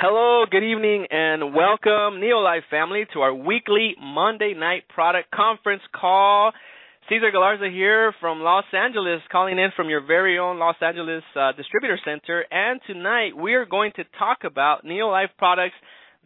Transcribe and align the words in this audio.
Hello, 0.00 0.44
good 0.48 0.62
evening, 0.62 1.08
and 1.10 1.56
welcome, 1.56 2.22
Neolife 2.22 2.70
family, 2.70 3.02
to 3.14 3.18
our 3.18 3.34
weekly 3.34 3.96
Monday 4.00 4.54
night 4.54 4.84
product 4.88 5.28
conference 5.32 5.82
call. 5.92 6.52
Cesar 7.08 7.32
Galarza 7.34 7.68
here 7.68 8.14
from 8.20 8.38
Los 8.38 8.66
Angeles, 8.72 9.22
calling 9.32 9.58
in 9.58 9.70
from 9.74 9.88
your 9.88 10.00
very 10.06 10.38
own 10.38 10.60
Los 10.60 10.76
Angeles 10.80 11.24
uh, 11.34 11.50
Distributor 11.50 11.98
Center. 12.04 12.44
And 12.48 12.80
tonight 12.86 13.36
we 13.36 13.54
are 13.54 13.66
going 13.66 13.90
to 13.96 14.04
talk 14.16 14.44
about 14.44 14.84
Neolife 14.84 15.34
products 15.36 15.74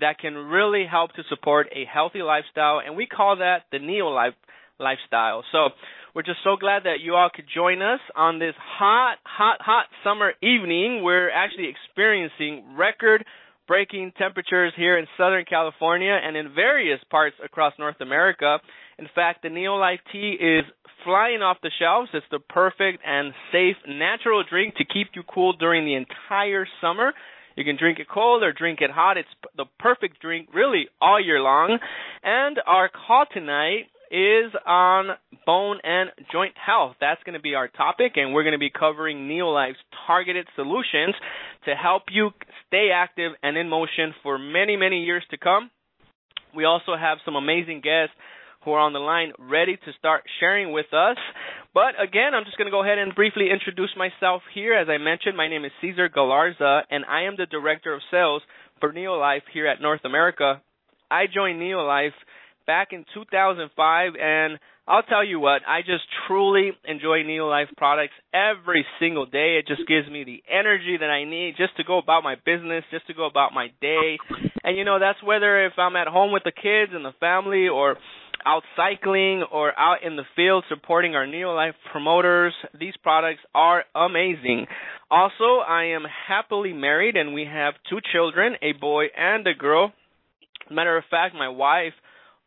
that 0.00 0.18
can 0.18 0.34
really 0.34 0.84
help 0.84 1.14
to 1.14 1.23
support 1.30 1.68
a 1.73 1.86
healthy 1.91 2.20
lifestyle, 2.20 2.82
and 2.84 2.95
we 2.95 3.07
call 3.07 3.39
that 3.39 3.62
the 3.73 3.79
Neolife 3.79 4.34
lifestyle. 4.79 5.45
So 5.50 5.70
we're 6.14 6.25
just 6.25 6.41
so 6.45 6.57
glad 6.61 6.82
that 6.84 7.00
you 7.00 7.14
all 7.14 7.30
could 7.34 7.46
join 7.54 7.80
us 7.80 8.00
on 8.14 8.39
this 8.39 8.54
hot, 8.59 9.16
hot, 9.25 9.62
hot 9.62 9.86
summer 10.04 10.32
evening. 10.43 11.00
We're 11.02 11.30
actually 11.30 11.68
experiencing 11.73 12.77
record 12.77 13.25
breaking 13.67 14.13
temperatures 14.19 14.73
here 14.77 14.99
in 14.99 15.07
Southern 15.17 15.45
California 15.45 16.18
and 16.23 16.36
in 16.36 16.55
various 16.55 17.00
parts 17.11 17.36
across 17.45 17.73
North 17.79 18.00
America. 18.00 18.59
In 18.99 19.07
fact, 19.14 19.43
the 19.43 19.49
Neolife 19.49 20.00
tea 20.11 20.36
is 20.41 20.64
flying 21.05 21.43
off 21.43 21.59
the 21.63 21.71
shelves. 21.79 22.11
It's 22.14 22.27
the 22.31 22.39
perfect 22.39 23.03
and 23.07 23.33
safe 23.50 23.77
natural 23.89 24.45
drink 24.49 24.77
to 24.77 24.85
keep 24.85 25.09
you 25.14 25.22
cool 25.22 25.53
during 25.55 25.85
the 25.85 25.95
entire 25.95 26.67
summer. 26.81 27.13
You 27.57 27.64
can 27.64 27.77
drink 27.77 27.99
it 27.99 28.07
cold 28.09 28.43
or 28.43 28.53
drink 28.53 28.81
it 28.81 28.91
hot. 28.91 29.17
It's 29.19 29.29
the 29.57 29.67
perfect 29.79 30.21
drink 30.21 30.49
really 30.55 30.86
all 31.00 31.22
year 31.22 31.41
long. 31.41 31.79
And 32.22 32.58
our 32.67 32.89
call 32.89 33.27
tonight 33.33 33.86
is 34.12 34.52
on 34.66 35.16
bone 35.47 35.78
and 35.83 36.11
joint 36.30 36.55
health. 36.55 36.97
That's 37.00 37.22
going 37.25 37.33
to 37.33 37.41
be 37.41 37.55
our 37.55 37.66
topic, 37.66 38.12
and 38.16 38.34
we're 38.34 38.42
going 38.42 38.52
to 38.52 38.58
be 38.58 38.70
covering 38.70 39.27
Neolife's 39.27 39.80
targeted 40.06 40.47
solutions 40.55 41.14
to 41.64 41.75
help 41.75 42.05
you 42.12 42.30
stay 42.69 42.91
active 42.94 43.33
and 43.42 43.56
in 43.56 43.70
motion 43.70 44.14
for 44.22 44.38
many, 44.38 44.77
many 44.77 45.05
years 45.05 45.25
to 45.30 45.38
come. 45.38 45.70
We 46.55 46.64
also 46.64 46.94
have 46.94 47.19
some 47.25 47.36
amazing 47.36 47.80
guests 47.80 48.14
who 48.64 48.72
are 48.72 48.80
on 48.80 48.92
the 48.92 48.98
line 48.98 49.32
ready 49.38 49.77
to 49.77 49.92
start 49.98 50.24
sharing 50.38 50.72
with 50.72 50.92
us. 50.92 51.16
But 51.74 52.00
again, 52.00 52.34
I'm 52.34 52.44
just 52.44 52.58
going 52.58 52.66
to 52.66 52.70
go 52.70 52.84
ahead 52.84 52.98
and 52.98 53.14
briefly 53.14 53.48
introduce 53.50 53.91
myself 53.97 54.42
here. 54.54 54.74
As 54.74 54.88
I 54.91 54.98
mentioned, 54.98 55.36
my 55.38 55.48
name 55.48 55.64
is 55.64 55.72
Cesar 55.80 56.10
Galarza, 56.10 56.82
and 56.91 57.04
I 57.06 57.22
am 57.22 57.34
the 57.38 57.47
Director 57.47 57.94
of 57.94 58.02
Sales 58.10 58.42
for 58.78 58.92
Neolife 58.92 59.48
here 59.54 59.66
at 59.66 59.80
North 59.80 60.04
America. 60.04 60.60
I 61.10 61.24
joined 61.32 61.60
Neolife 61.60 62.12
back 62.66 62.88
in 62.92 63.05
2005 63.14 64.12
and 64.20 64.58
I'll 64.86 65.05
tell 65.05 65.24
you 65.24 65.38
what, 65.38 65.62
I 65.66 65.82
just 65.82 66.02
truly 66.27 66.72
enjoy 66.84 67.22
Neolife 67.22 67.77
products 67.77 68.14
every 68.34 68.84
single 68.98 69.27
day. 69.27 69.60
It 69.60 69.69
just 69.69 69.86
gives 69.86 70.10
me 70.10 70.24
the 70.24 70.42
energy 70.50 70.96
that 70.98 71.08
I 71.08 71.24
need 71.24 71.54
just 71.56 71.77
to 71.77 71.84
go 71.84 71.98
about 71.98 72.24
my 72.24 72.34
business, 72.34 72.82
just 72.91 73.06
to 73.06 73.14
go 73.14 73.27
about 73.27 73.54
my 73.54 73.69
day. 73.80 74.19
And 74.64 74.77
you 74.77 74.84
know, 74.84 74.98
that's 74.98 75.22
whether 75.22 75.66
if 75.66 75.74
I'm 75.78 75.94
at 75.94 76.08
home 76.08 76.32
with 76.32 76.42
the 76.42 76.50
kids 76.50 76.92
and 76.94 77.04
the 77.04 77.14
family 77.20 77.69
or 77.69 77.96
out 78.44 78.62
cycling 78.76 79.44
or 79.52 79.78
out 79.78 80.02
in 80.04 80.16
the 80.16 80.24
field 80.34 80.64
supporting 80.69 81.14
our 81.14 81.26
Neolife 81.26 81.74
promoters. 81.91 82.54
These 82.78 82.94
products 83.02 83.41
are 83.54 83.84
amazing. 83.94 84.66
Also, 85.10 85.58
I 85.66 85.94
am 85.94 86.02
happily 86.26 86.72
married 86.72 87.16
and 87.16 87.34
we 87.34 87.44
have 87.44 87.74
two 87.88 87.98
children, 88.12 88.54
a 88.62 88.72
boy 88.72 89.06
and 89.16 89.47
a 89.47 89.54
girl. 89.54 89.92
Matter 90.70 90.97
of 90.97 91.04
fact, 91.10 91.34
my 91.34 91.48
wife 91.48 91.92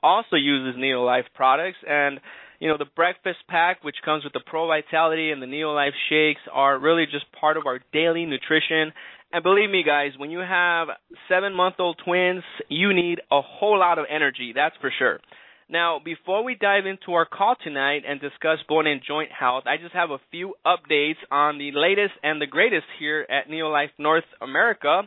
also 0.05 0.35
uses 0.35 0.79
Neolife 0.79 1.25
products 1.33 1.77
and 1.87 2.19
you 2.59 2.67
know 2.69 2.77
the 2.77 2.91
breakfast 2.95 3.39
pack 3.49 3.83
which 3.83 3.95
comes 4.05 4.23
with 4.23 4.33
the 4.33 4.39
Pro 4.45 4.67
Vitality 4.67 5.31
and 5.31 5.41
the 5.41 5.47
Neolife 5.47 5.97
shakes 6.09 6.41
are 6.53 6.79
really 6.79 7.05
just 7.05 7.25
part 7.39 7.57
of 7.57 7.65
our 7.65 7.79
daily 7.91 8.25
nutrition. 8.25 8.93
And 9.33 9.43
believe 9.43 9.69
me 9.69 9.83
guys, 9.83 10.11
when 10.17 10.31
you 10.31 10.39
have 10.39 10.87
7-month-old 11.29 11.99
twins, 12.05 12.43
you 12.69 12.93
need 12.93 13.19
a 13.31 13.41
whole 13.41 13.77
lot 13.79 13.99
of 13.99 14.05
energy, 14.09 14.53
that's 14.55 14.75
for 14.79 14.91
sure. 14.97 15.19
Now, 15.67 15.99
before 16.03 16.43
we 16.43 16.53
dive 16.53 16.85
into 16.85 17.13
our 17.13 17.25
call 17.25 17.55
tonight 17.61 18.03
and 18.07 18.21
discuss 18.21 18.59
bone 18.69 18.85
and 18.85 19.01
joint 19.05 19.31
health, 19.31 19.63
I 19.65 19.77
just 19.81 19.95
have 19.95 20.11
a 20.11 20.19
few 20.29 20.53
updates 20.63 21.17
on 21.31 21.57
the 21.57 21.71
latest 21.73 22.13
and 22.21 22.39
the 22.39 22.45
greatest 22.45 22.85
here 22.99 23.25
at 23.27 23.49
Neolife 23.49 23.89
North 23.97 24.29
America. 24.41 25.01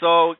So 0.00 0.34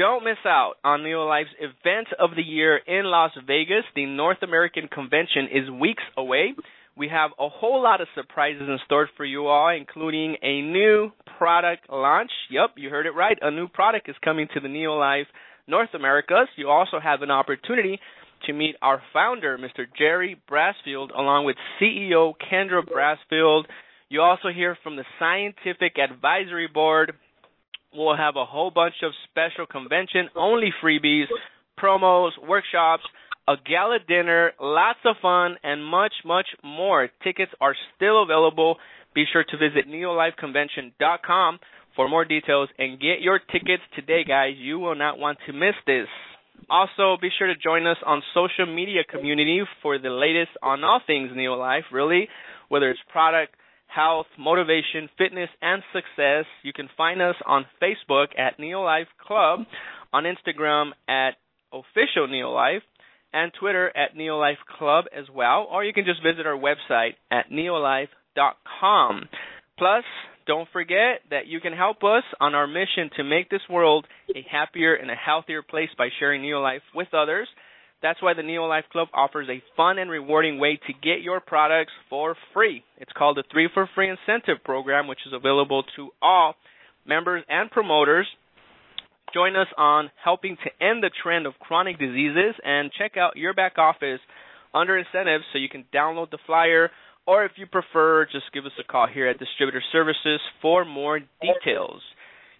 don't 0.00 0.24
miss 0.24 0.38
out 0.46 0.76
on 0.82 1.00
Neolife's 1.00 1.54
event 1.60 2.08
of 2.18 2.30
the 2.34 2.42
year 2.42 2.78
in 2.78 3.04
Las 3.04 3.32
Vegas. 3.46 3.84
The 3.94 4.06
North 4.06 4.38
American 4.42 4.88
convention 4.88 5.48
is 5.52 5.70
weeks 5.70 6.02
away. 6.16 6.54
We 6.96 7.08
have 7.08 7.32
a 7.38 7.50
whole 7.50 7.82
lot 7.82 8.00
of 8.00 8.08
surprises 8.14 8.62
in 8.62 8.78
store 8.86 9.10
for 9.14 9.26
you 9.26 9.48
all, 9.48 9.68
including 9.68 10.36
a 10.42 10.62
new 10.62 11.10
product 11.36 11.90
launch. 11.90 12.30
Yep, 12.50 12.70
you 12.76 12.88
heard 12.88 13.04
it 13.04 13.10
right. 13.10 13.36
A 13.42 13.50
new 13.50 13.68
product 13.68 14.08
is 14.08 14.16
coming 14.24 14.48
to 14.54 14.60
the 14.60 14.68
Neolife 14.68 15.26
North 15.68 15.90
America. 15.92 16.46
So 16.46 16.52
you 16.56 16.70
also 16.70 16.98
have 16.98 17.20
an 17.20 17.30
opportunity 17.30 18.00
to 18.46 18.54
meet 18.54 18.76
our 18.80 19.02
founder, 19.12 19.58
Mr. 19.58 19.84
Jerry 19.98 20.40
Brassfield, 20.50 21.10
along 21.14 21.44
with 21.44 21.56
CEO 21.78 22.32
Kendra 22.50 22.82
Brassfield. 22.82 23.64
You 24.08 24.22
also 24.22 24.48
hear 24.48 24.78
from 24.82 24.96
the 24.96 25.04
Scientific 25.18 25.98
Advisory 25.98 26.68
Board, 26.72 27.12
We'll 27.94 28.16
have 28.16 28.36
a 28.36 28.44
whole 28.44 28.70
bunch 28.70 28.94
of 29.02 29.12
special 29.30 29.66
convention 29.66 30.28
only 30.36 30.70
freebies, 30.82 31.26
promos, 31.78 32.30
workshops, 32.46 33.02
a 33.48 33.54
gala 33.66 33.98
dinner, 34.06 34.52
lots 34.60 35.00
of 35.04 35.16
fun, 35.20 35.56
and 35.64 35.84
much, 35.84 36.12
much 36.24 36.46
more. 36.62 37.08
Tickets 37.24 37.50
are 37.60 37.74
still 37.96 38.22
available. 38.22 38.76
Be 39.14 39.24
sure 39.32 39.44
to 39.44 39.56
visit 39.56 39.88
neolifeconvention.com 39.88 41.58
for 41.96 42.08
more 42.08 42.24
details 42.24 42.68
and 42.78 43.00
get 43.00 43.20
your 43.20 43.40
tickets 43.40 43.82
today, 43.96 44.22
guys. 44.26 44.54
You 44.56 44.78
will 44.78 44.94
not 44.94 45.18
want 45.18 45.38
to 45.46 45.52
miss 45.52 45.74
this. 45.86 46.06
Also, 46.68 47.16
be 47.20 47.30
sure 47.36 47.48
to 47.48 47.56
join 47.56 47.86
us 47.86 47.96
on 48.06 48.22
social 48.34 48.72
media 48.72 49.02
community 49.02 49.62
for 49.82 49.98
the 49.98 50.10
latest 50.10 50.50
on 50.62 50.84
all 50.84 51.00
things 51.04 51.30
Neolife, 51.32 51.90
really, 51.90 52.28
whether 52.68 52.90
it's 52.90 53.00
product, 53.10 53.54
health, 53.94 54.26
motivation, 54.38 55.08
fitness, 55.18 55.50
and 55.60 55.82
success. 55.92 56.44
You 56.62 56.72
can 56.72 56.88
find 56.96 57.20
us 57.20 57.36
on 57.46 57.66
Facebook 57.82 58.38
at 58.38 58.58
Neolife 58.58 59.06
Club, 59.26 59.60
on 60.12 60.24
Instagram 60.24 60.90
at 61.08 61.32
Official 61.72 62.28
Neolife, 62.28 62.82
and 63.32 63.52
Twitter 63.58 63.88
at 63.96 64.16
Neolife 64.16 64.56
Club 64.78 65.04
as 65.16 65.24
well, 65.32 65.66
or 65.70 65.84
you 65.84 65.92
can 65.92 66.04
just 66.04 66.22
visit 66.22 66.46
our 66.46 66.58
website 66.58 67.14
at 67.30 67.50
neolife.com. 67.50 69.28
Plus, 69.78 70.04
don't 70.46 70.68
forget 70.72 71.20
that 71.30 71.46
you 71.46 71.60
can 71.60 71.72
help 71.72 72.02
us 72.02 72.24
on 72.40 72.54
our 72.54 72.66
mission 72.66 73.10
to 73.16 73.24
make 73.24 73.50
this 73.50 73.60
world 73.70 74.06
a 74.34 74.44
happier 74.50 74.94
and 74.94 75.10
a 75.10 75.14
healthier 75.14 75.62
place 75.62 75.90
by 75.96 76.08
sharing 76.18 76.42
Neolife 76.42 76.80
with 76.94 77.08
others. 77.14 77.48
That's 78.02 78.22
why 78.22 78.34
the 78.34 78.42
Neolife 78.42 78.88
Club 78.90 79.08
offers 79.12 79.48
a 79.48 79.62
fun 79.76 79.98
and 79.98 80.10
rewarding 80.10 80.58
way 80.58 80.80
to 80.86 80.92
get 80.92 81.22
your 81.22 81.40
products 81.40 81.92
for 82.08 82.34
free. 82.54 82.82
It's 82.96 83.12
called 83.16 83.36
the 83.36 83.44
3 83.50 83.68
for 83.74 83.88
Free 83.94 84.08
Incentive 84.08 84.64
Program, 84.64 85.06
which 85.06 85.18
is 85.26 85.32
available 85.34 85.84
to 85.96 86.10
all 86.22 86.54
members 87.06 87.44
and 87.48 87.70
promoters. 87.70 88.26
Join 89.34 89.54
us 89.54 89.68
on 89.76 90.10
helping 90.22 90.56
to 90.56 90.84
end 90.84 91.02
the 91.02 91.10
trend 91.22 91.46
of 91.46 91.58
chronic 91.60 91.98
diseases 91.98 92.54
and 92.64 92.90
check 92.98 93.16
out 93.16 93.36
your 93.36 93.54
back 93.54 93.78
office 93.78 94.20
under 94.72 94.96
incentives 94.96 95.44
so 95.52 95.58
you 95.58 95.68
can 95.68 95.84
download 95.94 96.30
the 96.30 96.38
flyer 96.46 96.90
or 97.26 97.44
if 97.44 97.52
you 97.56 97.66
prefer, 97.66 98.26
just 98.26 98.52
give 98.52 98.66
us 98.66 98.72
a 98.80 98.84
call 98.84 99.06
here 99.06 99.28
at 99.28 99.38
Distributor 99.38 99.82
Services 99.92 100.40
for 100.60 100.84
more 100.84 101.20
details. 101.40 102.00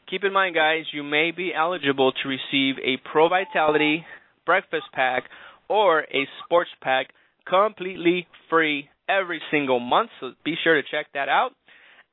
Keep 0.08 0.24
in 0.24 0.32
mind, 0.32 0.54
guys, 0.54 0.84
you 0.92 1.02
may 1.02 1.30
be 1.30 1.52
eligible 1.52 2.12
to 2.12 2.28
receive 2.28 2.76
a 2.78 3.00
Pro 3.10 3.28
Vitality 3.28 4.04
breakfast 4.50 4.90
pack 4.92 5.22
or 5.68 6.00
a 6.00 6.26
sports 6.42 6.70
pack 6.82 7.06
completely 7.46 8.26
free 8.48 8.88
every 9.08 9.40
single 9.48 9.78
month. 9.78 10.10
So 10.18 10.32
be 10.44 10.56
sure 10.64 10.74
to 10.74 10.82
check 10.82 11.06
that 11.14 11.28
out. 11.28 11.52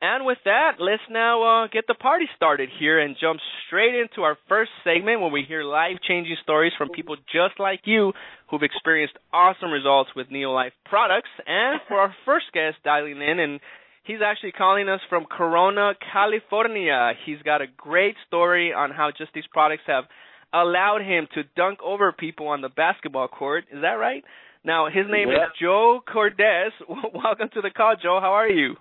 And 0.03 0.23
with 0.23 0.37
that, 0.45 0.73
let's 0.77 1.01
now 1.09 1.63
uh, 1.63 1.67
get 1.73 1.85
the 1.87 1.95
party 1.95 2.25
started 2.35 2.69
here 2.79 2.99
and 2.99 3.15
jump 3.19 3.39
straight 3.65 3.95
into 3.95 4.21
our 4.21 4.37
first 4.47 4.69
segment 4.83 5.21
where 5.21 5.31
we 5.31 5.45
hear 5.47 5.63
life 5.63 5.97
changing 6.07 6.37
stories 6.43 6.73
from 6.77 6.89
people 6.89 7.15
just 7.33 7.59
like 7.59 7.81
you 7.85 8.13
who've 8.51 8.61
experienced 8.61 9.15
awesome 9.33 9.71
results 9.71 10.11
with 10.15 10.27
Neolife 10.29 10.77
products. 10.85 11.33
And 11.47 11.81
for 11.87 11.97
our 11.97 12.13
first 12.23 12.45
guest 12.53 12.75
dialing 12.83 13.19
in, 13.19 13.39
and 13.39 13.59
he's 14.03 14.21
actually 14.23 14.51
calling 14.51 14.87
us 14.87 15.01
from 15.09 15.25
Corona, 15.25 15.93
California. 16.13 17.13
He's 17.25 17.41
got 17.43 17.63
a 17.63 17.67
great 17.75 18.13
story 18.27 18.71
on 18.73 18.91
how 18.91 19.09
just 19.17 19.31
these 19.33 19.49
products 19.51 19.83
have 19.87 20.03
allowed 20.53 21.01
him 21.01 21.27
to 21.35 21.43
dunk 21.55 21.79
over 21.83 22.11
people 22.11 22.47
on 22.47 22.61
the 22.61 22.69
basketball 22.69 23.27
court. 23.27 23.65
Is 23.71 23.81
that 23.81 23.93
right? 23.93 24.23
Now, 24.63 24.87
his 24.87 25.05
name 25.09 25.29
yeah. 25.29 25.45
is 25.45 25.49
Joe 25.61 26.01
Cordes. 26.11 26.73
Welcome 27.13 27.49
to 27.53 27.61
the 27.61 27.69
call, 27.69 27.95
Joe. 28.01 28.19
How 28.21 28.33
are 28.33 28.49
you? 28.49 28.75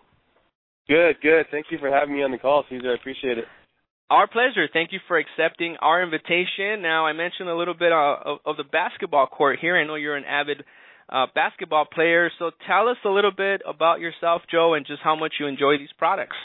Good, 0.88 1.16
good. 1.20 1.46
Thank 1.50 1.66
you 1.70 1.78
for 1.78 1.90
having 1.90 2.14
me 2.14 2.22
on 2.22 2.30
the 2.30 2.38
call, 2.38 2.64
Cesar. 2.68 2.92
I 2.92 2.94
appreciate 2.94 3.38
it. 3.38 3.44
Our 4.08 4.28
pleasure. 4.28 4.68
Thank 4.72 4.92
you 4.92 5.00
for 5.08 5.18
accepting 5.18 5.76
our 5.80 6.02
invitation. 6.02 6.80
Now, 6.80 7.06
I 7.06 7.12
mentioned 7.12 7.48
a 7.48 7.56
little 7.56 7.74
bit 7.74 7.90
uh, 7.90 8.16
of, 8.24 8.38
of 8.46 8.56
the 8.56 8.64
basketball 8.64 9.26
court 9.26 9.58
here. 9.60 9.76
I 9.76 9.84
know 9.84 9.96
you're 9.96 10.16
an 10.16 10.24
avid 10.24 10.62
uh, 11.08 11.26
basketball 11.34 11.86
player, 11.92 12.30
so 12.38 12.52
tell 12.68 12.88
us 12.88 12.96
a 13.04 13.08
little 13.08 13.32
bit 13.36 13.62
about 13.66 13.98
yourself, 13.98 14.42
Joe, 14.50 14.74
and 14.74 14.86
just 14.86 15.02
how 15.02 15.16
much 15.16 15.34
you 15.40 15.46
enjoy 15.46 15.78
these 15.78 15.92
products. 15.98 16.36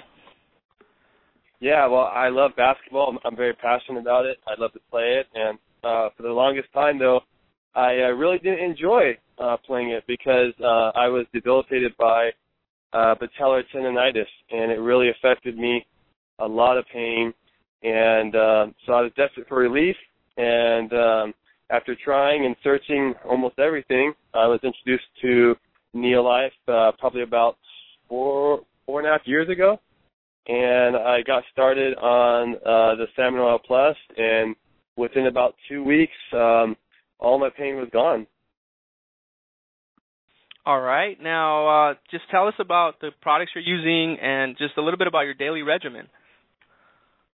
Yeah, 1.62 1.86
well, 1.86 2.12
I 2.12 2.30
love 2.30 2.52
basketball. 2.58 3.12
I'm, 3.12 3.19
I'm 3.24 3.36
very 3.38 3.54
passionate 3.54 4.02
about 4.02 4.25
it. 4.25 4.38
I 4.48 4.60
love 4.60 4.74
to 4.74 4.80
play 4.90 5.22
it, 5.22 5.28
and 5.36 5.60
uh, 5.84 6.10
for 6.18 6.24
the 6.24 6.30
longest 6.30 6.74
time, 6.74 6.98
though, 6.98 7.22
I 7.75 8.02
uh, 8.02 8.10
really 8.10 8.40
didn't 8.40 8.66
enjoy 8.66 9.16
uh, 9.38 9.58
playing 9.66 9.92
it 9.92 10.04
because 10.08 10.54
uh, 10.60 10.92
I 10.96 11.08
was 11.08 11.28
debilitated 11.34 11.96
by 11.98 12.31
uh, 12.94 13.13
patellar 13.16 13.62
tendonitis, 13.74 14.25
and 14.50 14.72
it 14.72 14.80
really 14.80 15.10
affected 15.12 15.56
me. 15.56 15.86
A 16.40 16.48
lot 16.48 16.78
of 16.80 16.86
pain, 16.92 17.31
and 17.84 18.36
uh, 18.36 18.66
so 18.88 18.94
I 18.94 19.02
was 19.02 19.12
desperate 19.16 19.48
for 19.48 19.60
relief. 19.60 19.96
And 20.38 20.92
um, 20.94 21.34
after 21.69 21.96
trying 22.04 22.48
and 22.48 22.56
searching 22.64 23.14
almost 23.30 23.60
everything, 23.60 24.14
I 24.34 24.48
was 24.48 24.60
introduced 24.64 25.06
to 25.22 25.56
Neolife 25.96 26.50
uh, 26.68 26.94
probably 26.98 27.22
about 27.22 27.57
four 28.10 28.62
four 28.88 29.00
and 29.00 29.07
a 29.07 29.12
half 29.12 29.22
years 29.25 29.48
ago, 29.50 29.80
and 30.48 30.96
I 30.96 31.22
got 31.26 31.44
started 31.52 31.96
on 31.98 32.56
uh, 32.56 32.96
the 32.96 33.06
Salmon 33.16 33.40
Oil 33.42 33.60
Plus, 33.66 33.96
and 34.18 34.56
within 34.96 35.28
about 35.28 35.56
two 35.70 35.84
weeks, 35.84 36.14
um, 36.34 36.76
all 37.20 37.40
my 37.40 37.50
pain 37.56 37.76
was 37.76 37.90
gone. 37.94 38.28
All 40.66 40.80
right. 40.80 41.18
Now, 41.22 41.90
uh, 41.90 41.94
just 42.12 42.24
tell 42.30 42.48
us 42.48 42.54
about 42.60 43.00
the 43.02 43.10
products 43.22 43.52
you're 43.56 43.64
using 43.64 44.20
and 44.22 44.56
just 44.58 44.78
a 44.78 44.82
little 44.82 44.98
bit 44.98 45.08
about 45.08 45.22
your 45.22 45.34
daily 45.34 45.64
regimen. 45.64 46.08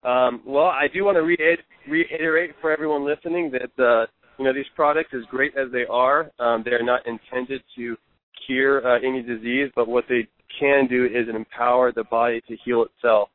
Um, 0.04 0.42
well, 0.46 0.66
I 0.68 0.88
do 0.94 1.04
want 1.04 1.18
to 1.18 1.24
reiterate, 1.24 1.60
reiterate 1.90 2.52
for 2.62 2.72
everyone 2.72 3.06
listening 3.06 3.52
that 3.52 3.84
uh, 3.84 4.06
you 4.38 4.46
know 4.46 4.54
these 4.54 4.66
products, 4.76 5.10
as 5.14 5.24
great 5.30 5.54
as 5.58 5.72
they 5.74 5.84
are, 5.90 6.32
um, 6.40 6.64
they 6.64 6.72
are 6.72 6.84
not 6.84 7.02
intended 7.06 7.62
to 7.76 7.98
cure 8.46 8.86
uh, 8.86 9.00
any 9.00 9.22
disease, 9.22 9.72
but 9.76 9.88
what 9.88 10.06
they 10.10 10.28
can 10.60 10.88
do 10.88 11.06
is 11.06 11.28
empower 11.34 11.92
the 11.92 12.04
body 12.06 12.42
to 12.48 12.56
heal 12.64 12.86
itself. 12.86 13.30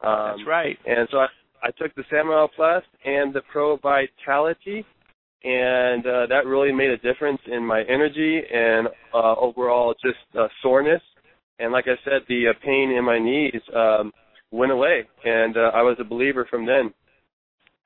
Um, 0.00 0.36
That's 0.36 0.46
right. 0.46 0.78
And 0.86 1.08
so 1.10 1.18
I, 1.18 1.26
I 1.62 1.70
took 1.78 1.94
the 1.94 2.04
Salmon 2.10 2.34
Oil 2.34 2.48
Plus 2.54 2.82
and 3.04 3.34
the 3.34 3.42
Pro 3.52 3.76
Vitality, 3.76 4.84
and 5.44 6.06
uh, 6.06 6.26
that 6.28 6.46
really 6.46 6.72
made 6.72 6.90
a 6.90 6.98
difference 6.98 7.40
in 7.46 7.64
my 7.64 7.82
energy 7.82 8.40
and 8.52 8.88
uh, 9.14 9.34
overall 9.34 9.94
just 10.02 10.18
uh, 10.38 10.48
soreness. 10.62 11.02
And 11.58 11.72
like 11.72 11.86
I 11.86 11.96
said, 12.04 12.22
the 12.28 12.48
uh, 12.48 12.52
pain 12.64 12.90
in 12.90 13.04
my 13.04 13.18
knees 13.18 13.60
um, 13.74 14.12
went 14.50 14.72
away, 14.72 15.08
and 15.24 15.56
uh, 15.56 15.70
I 15.74 15.82
was 15.82 15.96
a 16.00 16.04
believer 16.04 16.46
from 16.48 16.66
then. 16.66 16.92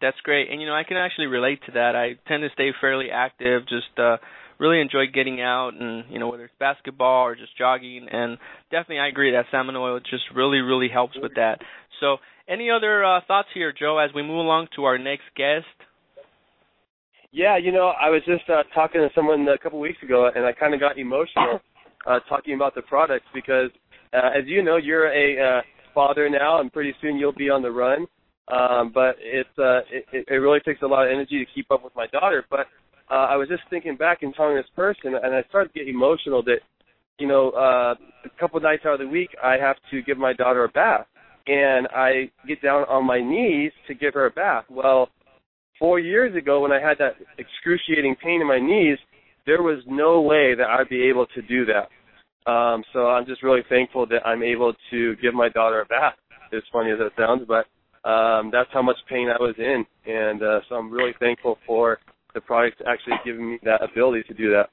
That's 0.01 0.19
great, 0.25 0.51
and 0.51 0.61
you 0.61 0.67
know 0.67 0.75
I 0.75 0.83
can 0.83 0.97
actually 0.97 1.27
relate 1.27 1.61
to 1.67 1.73
that. 1.73 1.95
I 1.95 2.15
tend 2.27 2.43
to 2.43 2.49
stay 2.55 2.71
fairly 2.81 3.11
active, 3.13 3.63
just 3.69 3.97
uh, 3.99 4.17
really 4.63 4.81
enjoy 4.81 5.07
getting 5.13 5.43
out, 5.43 5.73
and 5.79 6.05
you 6.09 6.19
know 6.19 6.29
whether 6.29 6.45
it's 6.45 6.55
basketball 6.59 7.27
or 7.27 7.35
just 7.35 7.59
jogging. 7.59 8.07
And 8.11 8.39
definitely, 8.71 9.01
I 9.01 9.09
agree 9.09 9.33
that 9.33 9.47
salmon 9.51 9.77
oil 9.77 9.99
just 9.99 10.23
really, 10.35 10.59
really 10.59 10.89
helps 10.89 11.17
with 11.21 11.35
that. 11.35 11.59
So, 12.01 12.17
any 12.49 12.71
other 12.71 13.05
uh, 13.05 13.21
thoughts 13.27 13.49
here, 13.53 13.75
Joe, 13.77 13.99
as 13.99 14.11
we 14.15 14.23
move 14.23 14.39
along 14.39 14.69
to 14.77 14.85
our 14.85 14.99
next 14.99 15.25
guest? 15.37 15.67
Yeah, 17.33 17.57
you 17.57 17.73
know, 17.73 17.93
I 18.01 18.11
was 18.11 18.23
just 18.27 18.49
uh, 18.49 18.63
talking 18.75 19.01
to 19.01 19.09
someone 19.15 19.47
a 19.49 19.59
couple 19.59 19.81
weeks 19.81 20.03
ago, 20.03 20.31
and 20.35 20.45
I 20.45 20.53
kind 20.53 20.75
of 20.75 20.81
got 20.81 20.99
emotional 20.99 21.61
uh, 22.07 22.21
talking 22.29 22.55
about 22.55 22.75
the 22.75 22.83
products 22.83 23.27
because, 23.35 23.71
uh, 24.13 24.39
as 24.39 24.45
you 24.47 24.63
know, 24.63 24.77
you're 24.77 25.09
a 25.09 25.59
uh, 25.59 25.63
father 25.95 26.29
now, 26.31 26.61
and 26.61 26.73
pretty 26.73 26.95
soon 27.01 27.17
you'll 27.17 27.33
be 27.33 27.51
on 27.51 27.63
the 27.63 27.71
run. 27.71 28.07
Um, 28.53 28.91
but 28.93 29.17
it's 29.19 29.49
uh, 29.59 29.81
it, 29.91 30.27
it 30.29 30.35
really 30.35 30.61
takes 30.61 30.83
a 30.83 30.87
lot 30.87 31.07
of 31.07 31.13
energy 31.13 31.39
to 31.39 31.51
keep 31.55 31.71
up 31.71 31.83
with 31.83 31.95
my 31.97 32.07
daughter. 32.09 32.45
But 32.51 32.67
uh, 33.13 33.27
I 33.29 33.37
was 33.37 33.49
just 33.49 33.63
thinking 33.69 33.97
back 33.97 34.23
and 34.23 34.35
telling 34.35 34.57
this 34.57 34.65
person, 34.75 35.15
and 35.23 35.35
I 35.35 35.43
started 35.51 35.73
to 35.75 35.79
get 35.79 35.89
emotional 35.89 36.43
that, 36.45 36.61
you 37.19 37.29
know, 37.29 37.51
uh, 37.51 37.95
a 38.25 38.41
couple 38.41 38.59
nights 38.61 38.85
out 38.87 38.95
of 38.95 39.01
the 39.01 39.09
week 39.09 39.29
I 39.43 39.57
have 39.61 39.77
to 39.91 40.01
give 40.01 40.17
my 40.17 40.33
daughter 40.33 40.65
a 40.65 40.69
bath, 40.71 41.07
and 41.47 41.87
I 41.95 42.31
get 42.49 42.63
down 42.63 42.85
on 42.89 43.07
my 43.07 43.21
knees 43.21 43.73
to 43.87 43.95
give 43.95 44.15
her 44.15 44.27
a 44.27 44.31
bath. 44.31 44.65
Well, 44.71 45.11
four 45.79 46.01
years 46.01 46.35
ago 46.35 46.61
when 46.61 46.73
I 46.73 46.81
had 46.81 46.97
that 46.99 47.17
excruciating 47.37 48.17
pain 48.23 48.41
in 48.41 48.49
my 48.49 48.59
knees, 48.59 48.99
there 49.45 49.63
was 49.63 49.83
no 49.87 50.23
way 50.23 50.55
that 50.55 50.69
I'd 50.69 50.89
be 50.89 51.03
able 51.03 51.27
to 51.35 51.43
do 51.43 51.67
that. 51.67 52.51
Um, 52.51 52.83
so 52.93 53.09
I'm 53.09 53.27
just 53.27 53.43
really 53.43 53.63
thankful 53.69 54.07
that 54.07 54.27
I'm 54.27 54.43
able 54.43 54.73
to 54.91 55.17
give 55.17 55.35
my 55.35 55.51
daughter 55.51 55.83
a 55.83 55.87
bath. 55.87 56.15
As 56.55 56.63
funny 56.71 56.91
as 56.91 56.99
that 56.99 57.13
sounds, 57.17 57.49
but 57.49 57.65
um, 58.07 58.51
that's 58.53 58.69
how 58.75 58.83
much 58.83 58.97
pain 59.09 59.31
I 59.31 59.41
was 59.41 59.55
in, 59.57 59.87
and 60.05 60.43
uh, 60.43 60.61
so 60.69 60.75
I'm 60.75 60.91
really 60.91 61.15
thankful 61.19 61.57
for 61.67 61.99
the 62.35 62.41
product 62.41 62.83
actually 62.87 63.17
giving 63.25 63.51
me 63.53 63.59
that 63.65 63.83
ability 63.83 64.25
to 64.29 64.35
do 64.35 64.51
that. 64.53 64.69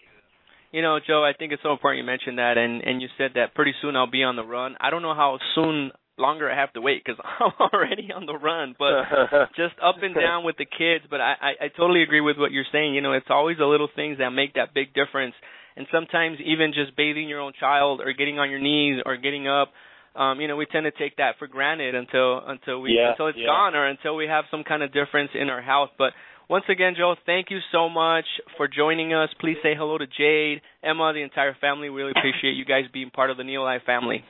You 0.72 0.84
know, 0.84 1.00
Joe, 1.06 1.26
I 1.26 1.34
think 1.38 1.52
it's 1.52 1.64
so 1.64 1.72
important 1.72 2.04
you 2.04 2.06
mentioned 2.06 2.38
that, 2.38 2.58
and 2.58 2.82
and 2.84 3.02
you 3.02 3.08
said 3.18 3.32
that 3.36 3.56
pretty 3.56 3.74
soon 3.82 3.96
I'll 3.96 4.10
be 4.10 4.24
on 4.24 4.36
the 4.36 4.46
run. 4.46 4.76
I 4.80 4.92
don't 4.92 5.02
know 5.02 5.16
how 5.16 5.40
soon 5.56 5.92
longer 6.20 6.52
I 6.52 6.60
have 6.60 6.74
to 6.74 6.82
wait 6.82 7.02
because 7.04 7.20
I'm 7.40 7.70
already 7.74 8.12
on 8.14 8.28
the 8.28 8.38
run. 8.38 8.76
But 8.78 9.50
just 9.56 9.74
up 9.82 9.96
and 10.02 10.14
down 10.14 10.44
with 10.44 10.58
the 10.58 10.66
kids. 10.66 11.06
But 11.10 11.22
I, 11.22 11.34
I 11.42 11.66
I 11.66 11.68
totally 11.76 12.04
agree 12.04 12.22
with 12.22 12.38
what 12.38 12.52
you're 12.52 12.70
saying. 12.72 12.94
You 12.94 13.02
know, 13.02 13.14
it's 13.14 13.30
always 13.30 13.58
the 13.58 13.66
little 13.66 13.90
things 13.96 14.20
that 14.20 14.30
make 14.30 14.54
that 14.56 14.74
big 14.76 14.94
difference. 14.94 15.34
And 15.76 15.88
sometimes 15.92 16.38
even 16.46 16.74
just 16.74 16.96
bathing 16.96 17.30
your 17.30 17.40
own 17.40 17.54
child 17.58 18.02
or 18.02 18.12
getting 18.14 18.38
on 18.38 18.50
your 18.52 18.60
knees 18.60 19.02
or 19.06 19.18
getting 19.18 19.48
up. 19.48 19.72
Um, 20.16 20.42
you 20.42 20.48
know, 20.48 20.58
we 20.58 20.66
tend 20.66 20.84
to 20.84 20.92
take 20.92 21.18
that 21.18 21.40
for 21.40 21.48
granted 21.48 21.96
until 21.96 22.46
until 22.46 22.82
we 22.82 22.98
yeah, 23.00 23.12
until 23.12 23.28
it's 23.28 23.38
yeah. 23.40 23.48
gone 23.48 23.76
or 23.76 23.88
until 23.88 24.16
we 24.16 24.28
have 24.28 24.44
some 24.52 24.64
kind 24.64 24.84
of 24.84 24.92
difference 24.92 25.32
in 25.34 25.50
our 25.50 25.62
health. 25.62 25.92
But 25.98 26.14
once 26.50 26.66
again, 26.69 26.96
Joe, 26.98 27.16
thank 27.25 27.51
you 27.51 27.60
so 27.72 27.90
much 27.90 28.25
for 28.57 28.68
joining 28.68 29.13
us. 29.13 29.30
Please 29.40 29.57
say 29.62 29.75
hello 29.78 29.98
to 29.98 30.07
Jade, 30.07 30.62
Emma, 30.84 31.13
the 31.13 31.22
entire 31.22 31.56
family. 31.62 31.90
We 31.90 32.01
really 32.01 32.13
appreciate 32.18 32.54
you 32.54 32.66
guys 32.66 32.86
being 32.92 33.12
part 33.12 33.30
of 33.30 33.38
the 33.38 33.44
Neolife 33.44 33.86
family. 33.86 34.24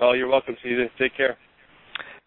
Oh, 0.00 0.12
you're 0.12 0.28
welcome, 0.28 0.56
Cesar. 0.62 0.88
Take 0.98 1.16
care. 1.16 1.36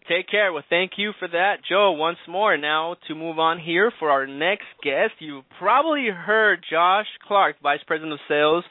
Take 0.07 0.29
care. 0.29 0.53
Well, 0.53 0.63
thank 0.69 0.91
you 0.97 1.13
for 1.17 1.27
that, 1.27 1.55
Joe. 1.67 1.93
Once 1.93 2.19
more, 2.27 2.57
now 2.57 2.95
to 3.07 3.15
move 3.15 3.39
on 3.39 3.59
here 3.59 3.91
for 3.99 4.11
our 4.11 4.27
next 4.27 4.67
guest. 4.83 5.13
You 5.19 5.41
probably 5.57 6.07
heard 6.13 6.63
Josh 6.69 7.07
Clark, 7.27 7.55
Vice 7.63 7.79
President 7.87 8.13
of 8.13 8.19
Sales, 8.27 8.63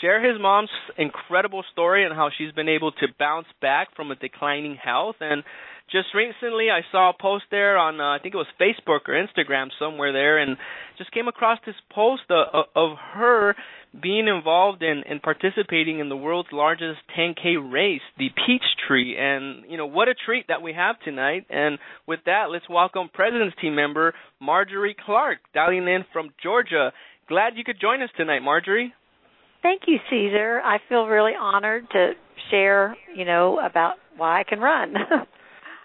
share 0.00 0.24
his 0.24 0.40
mom's 0.40 0.70
incredible 0.96 1.64
story 1.72 2.04
and 2.04 2.14
how 2.14 2.30
she's 2.36 2.52
been 2.52 2.68
able 2.68 2.92
to 2.92 3.06
bounce 3.18 3.48
back 3.60 3.88
from 3.96 4.10
a 4.10 4.16
declining 4.16 4.76
health. 4.76 5.16
And 5.20 5.42
just 5.90 6.08
recently, 6.14 6.68
I 6.70 6.80
saw 6.92 7.10
a 7.10 7.12
post 7.18 7.44
there 7.50 7.78
on, 7.78 8.00
uh, 8.00 8.04
I 8.04 8.18
think 8.22 8.34
it 8.34 8.38
was 8.38 8.46
Facebook 8.60 9.08
or 9.08 9.14
Instagram 9.14 9.68
somewhere 9.78 10.12
there, 10.12 10.38
and 10.38 10.56
just 10.98 11.12
came 11.12 11.28
across 11.28 11.58
this 11.64 11.74
post 11.90 12.22
of, 12.30 12.66
of 12.74 12.98
her 13.14 13.54
being 14.00 14.28
involved 14.28 14.82
in 14.82 15.02
and 15.08 15.22
participating 15.22 15.98
in 15.98 16.08
the 16.08 16.16
world's 16.16 16.50
largest 16.52 16.98
10K 17.18 17.72
race, 17.72 18.02
the 18.18 18.28
Peachtree. 18.28 19.16
And, 19.18 19.64
you 19.70 19.78
know, 19.78 19.86
what 19.86 20.08
a 20.08 20.14
treat 20.14 20.46
that 20.48 20.60
we 20.60 20.74
have 20.74 20.96
tonight. 21.00 21.46
And 21.48 21.78
with 22.06 22.20
that, 22.26 22.46
let's 22.50 22.68
welcome 22.68 23.08
President's 23.12 23.56
Team 23.60 23.74
member 23.74 24.14
Marjorie 24.40 24.96
Clark, 25.04 25.38
dialing 25.54 25.88
in 25.88 26.04
from 26.12 26.30
Georgia. 26.42 26.92
Glad 27.28 27.54
you 27.56 27.64
could 27.64 27.80
join 27.80 28.02
us 28.02 28.10
tonight, 28.16 28.40
Marjorie. 28.40 28.92
Thank 29.62 29.82
you, 29.86 29.98
Cesar. 30.10 30.60
I 30.62 30.78
feel 30.88 31.06
really 31.06 31.32
honored 31.38 31.88
to 31.92 32.12
share, 32.50 32.96
you 33.14 33.24
know, 33.24 33.58
about 33.58 33.94
why 34.16 34.40
I 34.40 34.44
can 34.44 34.60
run. 34.60 34.94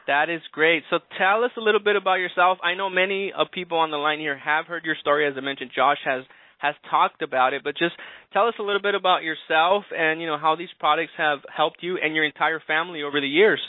That 0.08 0.30
is 0.30 0.42
great. 0.52 0.84
So 0.90 1.00
tell 1.18 1.44
us 1.44 1.52
a 1.58 1.62
little 1.62 1.80
bit 1.80 1.96
about 1.96 2.16
yourself. 2.16 2.58
I 2.64 2.76
know 2.76 2.90
many 2.90 3.32
of 3.36 3.48
people 3.52 3.78
on 3.78 3.92
the 3.92 3.98
line 3.98 4.20
here 4.20 4.38
have 4.38 4.66
heard 4.66 4.84
your 4.84 4.96
story. 5.00 5.28
As 5.28 5.34
I 5.38 5.42
mentioned, 5.42 5.72
Josh 5.76 6.00
has 6.06 6.24
has 6.60 6.76
talked 6.90 7.22
about 7.22 7.54
it, 7.54 7.62
but 7.62 7.76
just 7.78 7.94
tell 8.32 8.48
us 8.48 8.54
a 8.58 8.64
little 8.64 8.82
bit 8.82 8.96
about 8.96 9.22
yourself 9.22 9.84
and 9.96 10.22
you 10.22 10.28
know 10.28 10.38
how 10.38 10.56
these 10.56 10.70
products 10.80 11.12
have 11.18 11.40
helped 11.54 11.84
you 11.84 11.98
and 12.02 12.16
your 12.16 12.24
entire 12.24 12.62
family 12.66 13.04
over 13.04 13.20
the 13.20 13.28
years. 13.28 13.60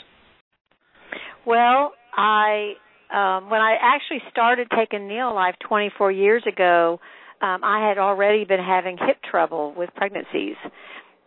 Well, 1.45 1.93
I 2.15 2.73
um, 3.13 3.49
when 3.49 3.61
I 3.61 3.75
actually 3.81 4.21
started 4.31 4.67
taking 4.75 5.01
Neolife 5.07 5.59
24 5.67 6.11
years 6.11 6.43
ago, 6.47 6.99
um, 7.41 7.63
I 7.63 7.87
had 7.87 7.97
already 7.97 8.45
been 8.45 8.59
having 8.59 8.97
hip 8.97 9.17
trouble 9.29 9.73
with 9.75 9.89
pregnancies, 9.95 10.55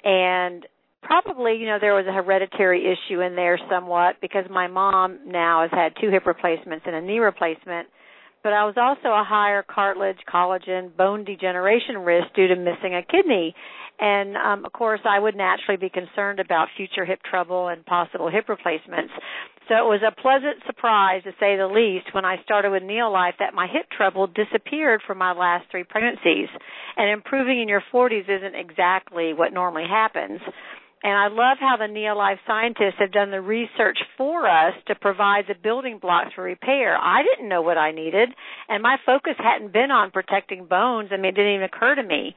and 0.04 0.66
probably 1.02 1.56
you 1.56 1.66
know 1.66 1.78
there 1.80 1.94
was 1.94 2.06
a 2.06 2.12
hereditary 2.12 2.84
issue 2.84 3.20
in 3.20 3.36
there 3.36 3.58
somewhat 3.70 4.16
because 4.20 4.44
my 4.50 4.66
mom 4.66 5.18
now 5.26 5.62
has 5.62 5.70
had 5.70 5.92
two 6.00 6.10
hip 6.10 6.26
replacements 6.26 6.84
and 6.86 6.94
a 6.94 7.00
knee 7.00 7.18
replacement 7.18 7.88
but 8.42 8.52
I 8.52 8.64
was 8.64 8.74
also 8.76 9.08
a 9.08 9.24
higher 9.26 9.62
cartilage, 9.62 10.18
collagen, 10.32 10.96
bone 10.96 11.24
degeneration 11.24 11.98
risk 11.98 12.28
due 12.34 12.48
to 12.48 12.56
missing 12.56 12.94
a 12.94 13.02
kidney. 13.02 13.54
And 14.00 14.36
um, 14.36 14.64
of 14.64 14.72
course, 14.72 15.00
I 15.04 15.18
would 15.18 15.34
naturally 15.34 15.76
be 15.76 15.90
concerned 15.90 16.38
about 16.38 16.68
future 16.76 17.04
hip 17.04 17.20
trouble 17.28 17.66
and 17.68 17.84
possible 17.84 18.30
hip 18.30 18.48
replacements. 18.48 19.12
So 19.68 19.74
it 19.74 19.84
was 19.84 20.00
a 20.06 20.14
pleasant 20.22 20.62
surprise, 20.66 21.24
to 21.24 21.32
say 21.40 21.56
the 21.56 21.66
least, 21.66 22.14
when 22.14 22.24
I 22.24 22.40
started 22.44 22.70
with 22.70 22.82
Neolife 22.84 23.36
that 23.40 23.54
my 23.54 23.66
hip 23.66 23.90
trouble 23.94 24.28
disappeared 24.28 25.02
from 25.06 25.18
my 25.18 25.32
last 25.32 25.66
three 25.70 25.84
pregnancies. 25.84 26.48
And 26.96 27.10
improving 27.10 27.60
in 27.60 27.68
your 27.68 27.82
40s 27.92 28.30
isn't 28.30 28.54
exactly 28.54 29.34
what 29.34 29.52
normally 29.52 29.86
happens. 29.88 30.40
And 31.02 31.12
I 31.12 31.28
love 31.28 31.58
how 31.60 31.76
the 31.78 31.84
Neolife 31.84 32.38
scientists 32.46 32.98
have 32.98 33.12
done 33.12 33.30
the 33.30 33.40
research 33.40 33.98
for 34.16 34.48
us 34.48 34.74
to 34.88 34.94
provide 34.96 35.44
the 35.46 35.54
building 35.54 35.98
blocks 36.00 36.32
for 36.34 36.42
repair. 36.42 36.96
I 36.96 37.22
didn't 37.22 37.48
know 37.48 37.62
what 37.62 37.78
I 37.78 37.92
needed, 37.92 38.30
and 38.68 38.82
my 38.82 38.96
focus 39.06 39.34
hadn't 39.38 39.72
been 39.72 39.90
on 39.92 40.10
protecting 40.10 40.66
bones. 40.66 41.10
I 41.12 41.16
mean, 41.16 41.26
it 41.26 41.36
didn't 41.36 41.54
even 41.54 41.64
occur 41.64 41.94
to 41.94 42.02
me. 42.02 42.34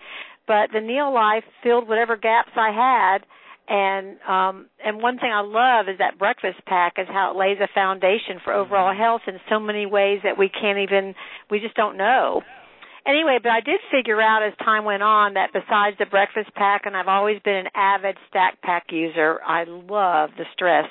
But 0.47 0.71
the 0.71 0.79
Neolife 0.79 1.43
filled 1.63 1.87
whatever 1.87 2.17
gaps 2.17 2.51
I 2.55 2.71
had, 2.71 3.25
And 3.67 4.19
um 4.27 4.65
and 4.83 5.01
one 5.01 5.17
thing 5.17 5.31
I 5.31 5.41
love 5.41 5.87
is 5.87 5.97
that 5.99 6.17
breakfast 6.19 6.59
pack 6.65 6.93
is 6.97 7.07
how 7.07 7.31
it 7.31 7.37
lays 7.37 7.57
a 7.61 7.69
foundation 7.73 8.39
for 8.43 8.51
overall 8.53 8.93
health 8.93 9.21
in 9.27 9.39
so 9.49 9.59
many 9.59 9.85
ways 9.85 10.19
that 10.23 10.37
we 10.37 10.49
can't 10.49 10.79
even 10.79 11.15
we 11.49 11.59
just 11.59 11.75
don't 11.75 11.95
know. 11.95 12.41
Anyway, 13.05 13.39
but 13.41 13.51
I 13.51 13.61
did 13.61 13.79
figure 13.91 14.21
out 14.21 14.43
as 14.43 14.53
time 14.63 14.85
went 14.85 15.01
on 15.01 15.33
that 15.33 15.49
besides 15.53 15.97
the 15.97 16.05
breakfast 16.05 16.53
pack 16.53 16.83
and 16.85 16.95
I've 16.95 17.07
always 17.07 17.39
been 17.43 17.55
an 17.55 17.67
avid 17.73 18.15
stack 18.29 18.61
pack 18.61 18.85
user, 18.91 19.39
I 19.45 19.63
love 19.65 20.31
the 20.37 20.45
stress 20.53 20.89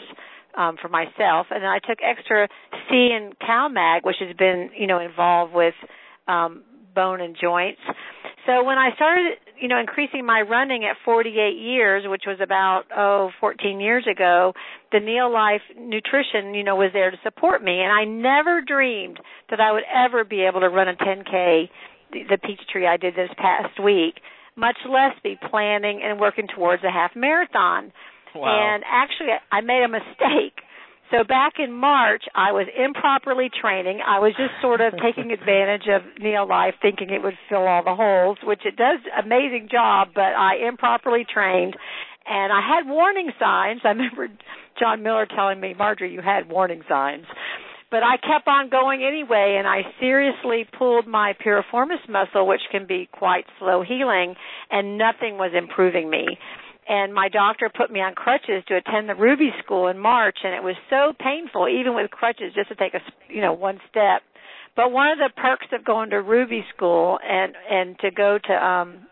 um 0.58 0.76
for 0.82 0.88
myself 0.88 1.46
and 1.50 1.62
then 1.62 1.70
I 1.70 1.78
took 1.78 1.98
extra 2.02 2.48
C 2.88 3.10
and 3.14 3.38
CalMag 3.38 4.00
which 4.02 4.16
has 4.18 4.36
been, 4.36 4.70
you 4.76 4.88
know, 4.88 4.98
involved 4.98 5.54
with 5.54 5.74
um 6.26 6.64
bone 6.94 7.20
and 7.20 7.36
joints. 7.40 7.80
So 8.46 8.64
when 8.64 8.78
I 8.78 8.90
started, 8.96 9.34
you 9.60 9.68
know, 9.68 9.78
increasing 9.78 10.24
my 10.24 10.40
running 10.40 10.84
at 10.84 10.96
48 11.04 11.56
years, 11.56 12.04
which 12.06 12.24
was 12.26 12.38
about 12.42 12.84
oh 12.96 13.30
14 13.38 13.80
years 13.80 14.06
ago, 14.10 14.52
the 14.90 14.98
Neolife 14.98 15.60
nutrition, 15.78 16.54
you 16.54 16.64
know, 16.64 16.74
was 16.74 16.90
there 16.92 17.10
to 17.10 17.16
support 17.22 17.62
me, 17.62 17.80
and 17.80 17.92
I 17.92 18.04
never 18.04 18.60
dreamed 18.60 19.20
that 19.50 19.60
I 19.60 19.72
would 19.72 19.84
ever 19.94 20.24
be 20.24 20.42
able 20.42 20.60
to 20.60 20.68
run 20.68 20.88
a 20.88 20.94
10k, 20.94 21.68
the, 22.12 22.38
peach 22.38 22.60
tree 22.72 22.86
I 22.86 22.96
did 22.96 23.14
this 23.14 23.30
past 23.36 23.82
week, 23.82 24.14
much 24.56 24.78
less 24.88 25.14
be 25.22 25.38
planning 25.50 26.00
and 26.04 26.20
working 26.20 26.46
towards 26.54 26.82
a 26.84 26.90
half 26.90 27.12
marathon. 27.14 27.92
Wow. 28.34 28.74
And 28.74 28.84
actually, 28.86 29.28
I 29.50 29.60
made 29.60 29.82
a 29.82 29.88
mistake 29.88 30.62
so 31.10 31.24
back 31.24 31.54
in 31.58 31.72
March, 31.72 32.22
I 32.34 32.52
was 32.52 32.66
improperly 32.70 33.50
training. 33.50 33.98
I 34.06 34.20
was 34.20 34.32
just 34.38 34.54
sort 34.62 34.80
of 34.80 34.94
taking 35.02 35.32
advantage 35.32 35.88
of 35.90 36.02
Neolife, 36.22 36.74
thinking 36.80 37.10
it 37.10 37.22
would 37.22 37.34
fill 37.48 37.66
all 37.66 37.82
the 37.82 37.94
holes, 37.94 38.38
which 38.44 38.62
it 38.64 38.76
does 38.76 39.00
amazing 39.18 39.68
job, 39.70 40.08
but 40.14 40.38
I 40.38 40.68
improperly 40.68 41.26
trained. 41.26 41.74
And 42.26 42.52
I 42.52 42.60
had 42.62 42.88
warning 42.88 43.32
signs. 43.40 43.80
I 43.84 43.88
remember 43.88 44.28
John 44.78 45.02
Miller 45.02 45.26
telling 45.26 45.60
me, 45.60 45.74
Marjorie, 45.76 46.12
you 46.12 46.22
had 46.22 46.48
warning 46.48 46.82
signs. 46.88 47.24
But 47.90 48.04
I 48.04 48.16
kept 48.18 48.46
on 48.46 48.70
going 48.70 49.02
anyway, 49.02 49.56
and 49.58 49.66
I 49.66 49.82
seriously 49.98 50.64
pulled 50.78 51.08
my 51.08 51.34
piriformis 51.44 52.08
muscle, 52.08 52.46
which 52.46 52.60
can 52.70 52.86
be 52.86 53.08
quite 53.10 53.44
slow 53.58 53.82
healing, 53.82 54.36
and 54.70 54.96
nothing 54.96 55.38
was 55.38 55.52
improving 55.56 56.08
me 56.08 56.38
and 56.90 57.14
my 57.14 57.28
doctor 57.28 57.70
put 57.74 57.88
me 57.90 58.00
on 58.00 58.14
crutches 58.14 58.64
to 58.66 58.76
attend 58.76 59.08
the 59.08 59.14
Ruby 59.14 59.50
School 59.62 59.86
in 59.86 59.96
March, 59.96 60.38
and 60.42 60.54
it 60.54 60.62
was 60.62 60.74
so 60.90 61.12
painful, 61.22 61.68
even 61.68 61.94
with 61.94 62.10
crutches, 62.10 62.52
just 62.52 62.68
to 62.68 62.74
take 62.74 62.94
a 62.94 63.00
you 63.28 63.40
know 63.40 63.52
one 63.52 63.78
step. 63.88 64.22
But 64.74 64.90
one 64.90 65.08
of 65.08 65.18
the 65.18 65.30
perks 65.36 65.66
of 65.72 65.84
going 65.84 66.10
to 66.10 66.16
Ruby 66.16 66.64
School 66.74 67.18
and 67.22 67.54
and 67.70 67.98
to 68.00 68.10
go 68.10 68.38
to 68.42 68.52
um 68.52 69.06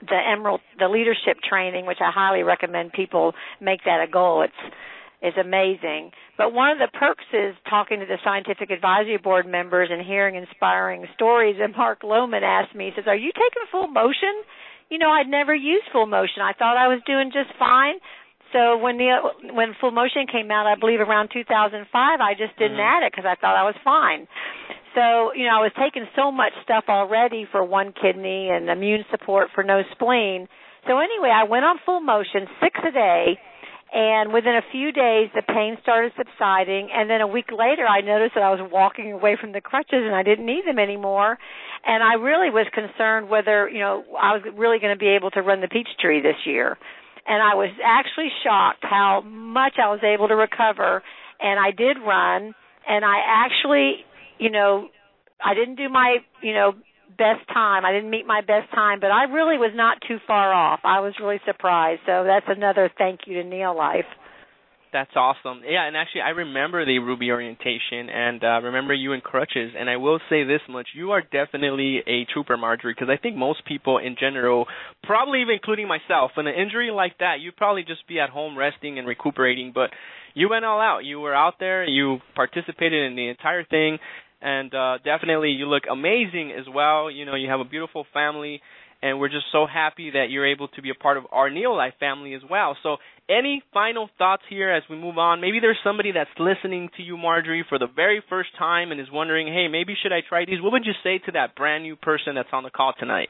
the 0.00 0.18
Emerald 0.18 0.60
the 0.78 0.88
leadership 0.88 1.38
training, 1.48 1.86
which 1.86 1.98
I 2.00 2.10
highly 2.12 2.42
recommend 2.42 2.92
people 2.92 3.32
make 3.60 3.84
that 3.84 4.02
a 4.02 4.10
goal. 4.10 4.42
It's 4.42 4.74
is 5.22 5.34
amazing. 5.40 6.12
But 6.36 6.52
one 6.52 6.70
of 6.70 6.78
the 6.78 6.88
perks 6.96 7.24
is 7.32 7.54
talking 7.68 8.00
to 8.00 8.06
the 8.06 8.18
scientific 8.22 8.70
advisory 8.70 9.18
board 9.18 9.46
members 9.46 9.88
and 9.90 10.04
hearing 10.04 10.36
inspiring 10.36 11.06
stories. 11.14 11.56
And 11.60 11.74
Mark 11.76 12.02
Lohman 12.02 12.42
asked 12.42 12.74
me, 12.74 12.86
he 12.86 12.92
says, 12.94 13.08
"Are 13.08 13.16
you 13.16 13.32
taking 13.32 13.66
full 13.70 13.88
motion?" 13.88 14.44
you 14.90 14.98
know, 14.98 15.10
I'd 15.10 15.28
never 15.28 15.54
used 15.54 15.84
full 15.92 16.06
motion. 16.06 16.40
I 16.42 16.52
thought 16.52 16.76
I 16.76 16.88
was 16.88 17.00
doing 17.06 17.30
just 17.32 17.52
fine. 17.58 18.00
So 18.52 18.78
when 18.78 18.96
the 18.96 19.52
when 19.52 19.76
full 19.80 19.90
motion 19.90 20.24
came 20.30 20.50
out, 20.50 20.66
I 20.66 20.74
believe 20.80 21.00
around 21.00 21.28
2005, 21.32 21.84
I 21.92 22.32
just 22.32 22.56
didn't 22.56 22.80
mm-hmm. 22.80 23.04
add 23.04 23.06
it 23.06 23.12
because 23.12 23.28
I 23.28 23.36
thought 23.36 23.56
I 23.56 23.64
was 23.64 23.76
fine. 23.84 24.26
So 24.96 25.36
you 25.36 25.44
know, 25.44 25.60
I 25.60 25.62
was 25.68 25.72
taking 25.76 26.08
so 26.16 26.32
much 26.32 26.52
stuff 26.64 26.84
already 26.88 27.46
for 27.52 27.62
one 27.62 27.92
kidney 27.92 28.48
and 28.48 28.70
immune 28.70 29.04
support 29.10 29.48
for 29.54 29.62
no 29.62 29.82
spleen. 29.92 30.48
So 30.88 30.96
anyway, 30.96 31.28
I 31.28 31.44
went 31.44 31.66
on 31.66 31.76
full 31.84 32.00
motion 32.00 32.48
six 32.64 32.80
a 32.80 32.90
day 32.90 33.36
and 33.92 34.32
within 34.32 34.54
a 34.54 34.62
few 34.70 34.92
days 34.92 35.30
the 35.34 35.42
pain 35.42 35.78
started 35.82 36.12
subsiding. 36.16 36.88
And 36.92 37.08
then 37.08 37.20
a 37.20 37.26
week 37.26 37.50
later 37.50 37.86
I 37.86 38.00
noticed 38.00 38.34
that 38.34 38.42
I 38.42 38.50
was 38.50 38.60
walking 38.70 39.12
away 39.12 39.36
from 39.40 39.52
the 39.52 39.60
crutches 39.60 40.04
and 40.04 40.14
I 40.14 40.22
didn't 40.22 40.44
need 40.44 40.66
them 40.66 40.78
anymore. 40.78 41.38
And 41.86 42.02
I 42.02 42.14
really 42.14 42.50
was 42.50 42.66
concerned 42.74 43.28
whether 43.28 43.68
you 43.68 43.80
know 43.80 44.04
I 44.20 44.34
was 44.34 44.42
really 44.56 44.78
going 44.78 44.94
to 44.94 44.98
be 44.98 45.08
able 45.08 45.30
to 45.32 45.42
run 45.42 45.60
the 45.60 45.68
peach 45.68 45.88
tree 46.00 46.20
this 46.20 46.36
year. 46.44 46.76
And 47.26 47.42
I 47.42 47.54
was 47.54 47.70
actually 47.84 48.28
shocked 48.44 48.82
how 48.82 49.22
much 49.22 49.74
I 49.82 49.88
was 49.90 50.00
able 50.02 50.28
to 50.28 50.36
recover. 50.36 51.02
And 51.40 51.58
I 51.58 51.70
did 51.70 51.96
run. 52.04 52.54
And 52.86 53.04
I 53.04 53.16
actually 53.24 54.04
you 54.38 54.50
know 54.50 54.88
I 55.42 55.54
didn't 55.54 55.76
do 55.76 55.88
my 55.88 56.18
you 56.42 56.52
know 56.52 56.72
best 57.18 57.46
time. 57.52 57.84
I 57.84 57.92
didn't 57.92 58.10
meet 58.10 58.26
my 58.26 58.40
best 58.40 58.70
time, 58.72 59.00
but 59.00 59.10
I 59.10 59.24
really 59.24 59.58
was 59.58 59.72
not 59.74 59.98
too 60.06 60.18
far 60.26 60.54
off. 60.54 60.80
I 60.84 61.00
was 61.00 61.14
really 61.20 61.40
surprised. 61.44 62.00
So 62.06 62.24
that's 62.24 62.46
another 62.48 62.90
thank 62.96 63.20
you 63.26 63.42
to 63.42 63.48
Neolife. 63.48 64.08
That's 64.92 65.10
awesome. 65.14 65.60
Yeah, 65.68 65.86
and 65.86 65.96
actually, 65.96 66.22
I 66.22 66.30
remember 66.30 66.86
the 66.86 66.98
Ruby 66.98 67.30
orientation, 67.30 68.08
and 68.08 68.42
uh, 68.42 68.60
remember 68.62 68.94
you 68.94 69.12
in 69.12 69.20
crutches. 69.20 69.72
And 69.78 69.90
I 69.90 69.96
will 69.96 70.18
say 70.30 70.44
this 70.44 70.62
much: 70.68 70.88
you 70.94 71.10
are 71.10 71.20
definitely 71.20 71.98
a 72.06 72.24
trooper, 72.32 72.56
Marjorie, 72.56 72.94
because 72.94 73.10
I 73.10 73.20
think 73.20 73.36
most 73.36 73.64
people 73.66 73.98
in 73.98 74.16
general, 74.18 74.66
probably 75.02 75.42
even 75.42 75.54
including 75.54 75.88
myself, 75.88 76.30
in 76.38 76.46
an 76.46 76.54
injury 76.54 76.90
like 76.90 77.18
that, 77.18 77.40
you'd 77.40 77.56
probably 77.56 77.82
just 77.82 78.06
be 78.08 78.18
at 78.18 78.30
home 78.30 78.56
resting 78.56 78.98
and 78.98 79.06
recuperating. 79.06 79.72
But 79.74 79.90
you 80.34 80.48
went 80.48 80.64
all 80.64 80.80
out. 80.80 81.04
You 81.04 81.20
were 81.20 81.34
out 81.34 81.54
there. 81.60 81.84
You 81.84 82.18
participated 82.34 83.10
in 83.10 83.16
the 83.16 83.28
entire 83.28 83.64
thing, 83.64 83.98
and 84.40 84.74
uh, 84.74 84.98
definitely 85.04 85.50
you 85.50 85.66
look 85.66 85.84
amazing 85.90 86.52
as 86.58 86.66
well. 86.72 87.10
You 87.10 87.24
know, 87.24 87.34
you 87.34 87.48
have 87.48 87.60
a 87.60 87.64
beautiful 87.64 88.06
family, 88.12 88.60
and 89.02 89.18
we're 89.18 89.28
just 89.28 89.46
so 89.52 89.66
happy 89.66 90.10
that 90.10 90.26
you're 90.30 90.46
able 90.46 90.68
to 90.68 90.82
be 90.82 90.90
a 90.90 90.94
part 90.94 91.16
of 91.16 91.24
our 91.32 91.50
Neolife 91.50 91.96
family 92.00 92.34
as 92.34 92.42
well. 92.48 92.76
So, 92.82 92.96
any 93.28 93.62
final 93.74 94.08
thoughts 94.16 94.42
here 94.48 94.70
as 94.70 94.82
we 94.88 94.96
move 94.96 95.18
on? 95.18 95.40
Maybe 95.40 95.60
there's 95.60 95.78
somebody 95.84 96.12
that's 96.12 96.30
listening 96.38 96.88
to 96.96 97.02
you, 97.02 97.16
Marjorie, 97.16 97.64
for 97.68 97.78
the 97.78 97.88
very 97.94 98.22
first 98.28 98.50
time 98.58 98.90
and 98.90 99.00
is 99.00 99.08
wondering, 99.12 99.48
hey, 99.48 99.68
maybe 99.68 99.94
should 100.02 100.12
I 100.12 100.20
try 100.26 100.46
these? 100.46 100.62
What 100.62 100.72
would 100.72 100.86
you 100.86 100.94
say 101.04 101.18
to 101.26 101.32
that 101.32 101.54
brand 101.54 101.84
new 101.84 101.96
person 101.96 102.34
that's 102.36 102.48
on 102.52 102.62
the 102.62 102.70
call 102.70 102.94
tonight? 102.98 103.28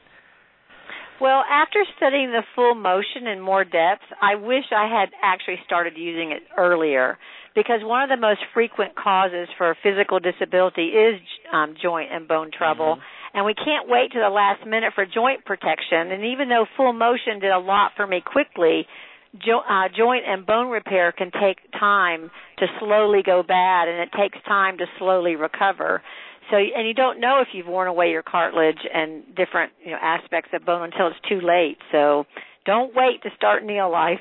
Well, 1.19 1.43
after 1.51 1.83
studying 1.97 2.31
the 2.31 2.43
full 2.55 2.75
motion 2.75 3.27
in 3.27 3.41
more 3.41 3.65
depth, 3.65 4.03
I 4.21 4.35
wish 4.35 4.63
I 4.71 4.87
had 4.87 5.09
actually 5.21 5.57
started 5.65 5.97
using 5.97 6.31
it 6.31 6.43
earlier 6.57 7.17
because 7.55 7.81
one 7.83 8.03
of 8.03 8.09
the 8.09 8.21
most 8.21 8.41
frequent 8.53 8.95
causes 8.95 9.47
for 9.57 9.75
physical 9.81 10.19
disability 10.19 10.87
is 10.87 11.19
um, 11.51 11.75
joint 11.81 12.11
and 12.11 12.27
bone 12.27 12.51
trouble. 12.55 12.95
Mm-hmm. 12.95 13.37
And 13.37 13.45
we 13.45 13.53
can't 13.53 13.87
wait 13.87 14.11
to 14.13 14.19
the 14.19 14.29
last 14.29 14.65
minute 14.65 14.93
for 14.95 15.05
joint 15.05 15.45
protection. 15.45 16.11
And 16.11 16.25
even 16.33 16.49
though 16.49 16.65
full 16.75 16.93
motion 16.93 17.39
did 17.39 17.51
a 17.51 17.59
lot 17.59 17.91
for 17.95 18.07
me 18.07 18.21
quickly, 18.25 18.87
jo- 19.37 19.61
uh, 19.67 19.89
joint 19.95 20.23
and 20.27 20.45
bone 20.45 20.69
repair 20.69 21.11
can 21.11 21.31
take 21.31 21.57
time 21.79 22.31
to 22.57 22.65
slowly 22.79 23.21
go 23.23 23.43
bad, 23.43 23.87
and 23.87 23.99
it 23.99 24.09
takes 24.17 24.37
time 24.45 24.77
to 24.79 24.85
slowly 24.97 25.35
recover. 25.35 26.01
So, 26.49 26.57
and 26.57 26.87
you 26.87 26.93
don't 26.93 27.19
know 27.19 27.41
if 27.41 27.49
you've 27.53 27.67
worn 27.67 27.87
away 27.87 28.09
your 28.09 28.23
cartilage 28.23 28.79
and 28.91 29.23
different 29.35 29.71
you 29.83 29.91
know 29.91 29.99
aspects 30.01 30.49
of 30.53 30.65
bone 30.65 30.83
until 30.83 31.07
it's 31.07 31.29
too 31.29 31.41
late. 31.45 31.77
So, 31.91 32.25
don't 32.65 32.95
wait 32.95 33.21
to 33.23 33.29
start 33.35 33.63
Neolife. 33.63 34.19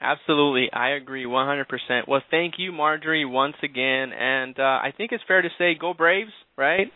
Absolutely, 0.00 0.70
I 0.72 0.90
agree 0.90 1.24
100%. 1.24 1.64
Well, 2.06 2.22
thank 2.30 2.54
you, 2.58 2.70
Marjorie, 2.70 3.24
once 3.24 3.56
again, 3.62 4.12
and 4.12 4.58
uh, 4.58 4.62
I 4.62 4.92
think 4.96 5.10
it's 5.12 5.24
fair 5.26 5.42
to 5.42 5.48
say, 5.58 5.74
go 5.74 5.92
Braves, 5.92 6.30
right? 6.56 6.86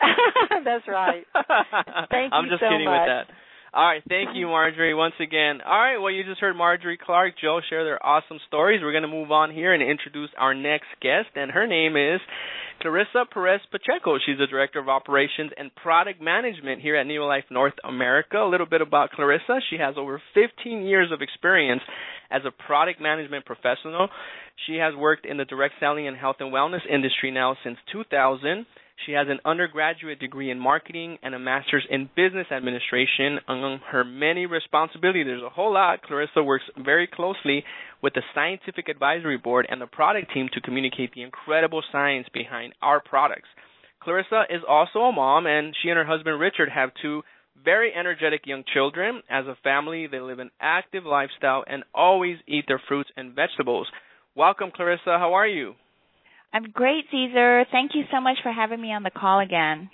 That's 0.64 0.86
right. 0.86 1.24
Thank 2.10 2.32
I'm 2.32 2.48
just 2.48 2.60
so 2.60 2.68
kidding 2.70 2.84
much. 2.86 3.08
with 3.08 3.26
that. 3.28 3.34
All 3.70 3.84
right, 3.84 4.02
thank 4.08 4.30
you, 4.34 4.46
Marjorie, 4.46 4.94
once 4.94 5.14
again. 5.20 5.60
All 5.60 5.78
right, 5.78 5.98
well, 5.98 6.10
you 6.10 6.24
just 6.24 6.40
heard 6.40 6.56
Marjorie 6.56 6.96
Clark, 6.96 7.34
Joe 7.38 7.60
share 7.68 7.84
their 7.84 8.04
awesome 8.04 8.38
stories. 8.46 8.80
We're 8.82 8.92
going 8.92 9.02
to 9.02 9.08
move 9.08 9.30
on 9.30 9.52
here 9.52 9.74
and 9.74 9.82
introduce 9.82 10.30
our 10.38 10.54
next 10.54 10.86
guest, 11.02 11.28
and 11.36 11.50
her 11.50 11.66
name 11.66 11.94
is 11.94 12.18
Clarissa 12.80 13.26
Perez 13.30 13.60
Pacheco. 13.70 14.16
She's 14.24 14.38
the 14.38 14.46
Director 14.46 14.78
of 14.78 14.88
Operations 14.88 15.50
and 15.58 15.74
Product 15.74 16.18
Management 16.18 16.80
here 16.80 16.96
at 16.96 17.06
Neolife 17.06 17.50
North 17.50 17.74
America. 17.84 18.38
A 18.38 18.48
little 18.48 18.66
bit 18.66 18.80
about 18.80 19.10
Clarissa. 19.10 19.60
She 19.68 19.76
has 19.76 19.96
over 19.98 20.22
15 20.32 20.86
years 20.86 21.12
of 21.12 21.20
experience 21.20 21.82
as 22.30 22.42
a 22.46 22.50
product 22.50 23.02
management 23.02 23.44
professional. 23.44 24.08
She 24.66 24.76
has 24.76 24.94
worked 24.94 25.26
in 25.26 25.36
the 25.36 25.44
direct 25.44 25.74
selling 25.78 26.08
and 26.08 26.16
health 26.16 26.36
and 26.40 26.50
wellness 26.52 26.86
industry 26.90 27.30
now 27.30 27.54
since 27.62 27.76
2000. 27.92 28.64
She 29.06 29.12
has 29.12 29.28
an 29.28 29.38
undergraduate 29.44 30.18
degree 30.18 30.50
in 30.50 30.58
marketing 30.58 31.18
and 31.22 31.34
a 31.34 31.38
master's 31.38 31.86
in 31.88 32.10
business 32.16 32.48
administration. 32.50 33.38
Among 33.46 33.78
her 33.90 34.04
many 34.04 34.46
responsibilities, 34.46 35.26
there's 35.26 35.42
a 35.42 35.48
whole 35.48 35.72
lot. 35.72 36.02
Clarissa 36.02 36.42
works 36.42 36.64
very 36.76 37.06
closely 37.06 37.64
with 38.02 38.14
the 38.14 38.22
scientific 38.34 38.88
advisory 38.88 39.38
board 39.38 39.66
and 39.70 39.80
the 39.80 39.86
product 39.86 40.32
team 40.34 40.48
to 40.52 40.60
communicate 40.60 41.12
the 41.14 41.22
incredible 41.22 41.82
science 41.92 42.26
behind 42.32 42.74
our 42.82 43.00
products. 43.00 43.48
Clarissa 44.02 44.44
is 44.50 44.62
also 44.68 45.00
a 45.00 45.12
mom, 45.12 45.46
and 45.46 45.74
she 45.80 45.90
and 45.90 45.98
her 45.98 46.04
husband 46.04 46.40
Richard 46.40 46.68
have 46.68 46.90
two 47.00 47.22
very 47.64 47.92
energetic 47.94 48.46
young 48.46 48.64
children. 48.72 49.22
As 49.28 49.46
a 49.46 49.56
family, 49.62 50.06
they 50.06 50.20
live 50.20 50.38
an 50.38 50.50
active 50.60 51.04
lifestyle 51.04 51.64
and 51.66 51.84
always 51.94 52.38
eat 52.46 52.64
their 52.68 52.80
fruits 52.88 53.10
and 53.16 53.34
vegetables. 53.34 53.88
Welcome, 54.34 54.70
Clarissa. 54.74 55.18
How 55.18 55.34
are 55.34 55.46
you? 55.46 55.74
I'm 56.52 56.70
great, 56.72 57.04
Cesar. 57.10 57.64
Thank 57.70 57.92
you 57.94 58.04
so 58.12 58.20
much 58.20 58.38
for 58.42 58.52
having 58.52 58.80
me 58.80 58.92
on 58.92 59.02
the 59.02 59.10
call 59.10 59.40
again. 59.40 59.90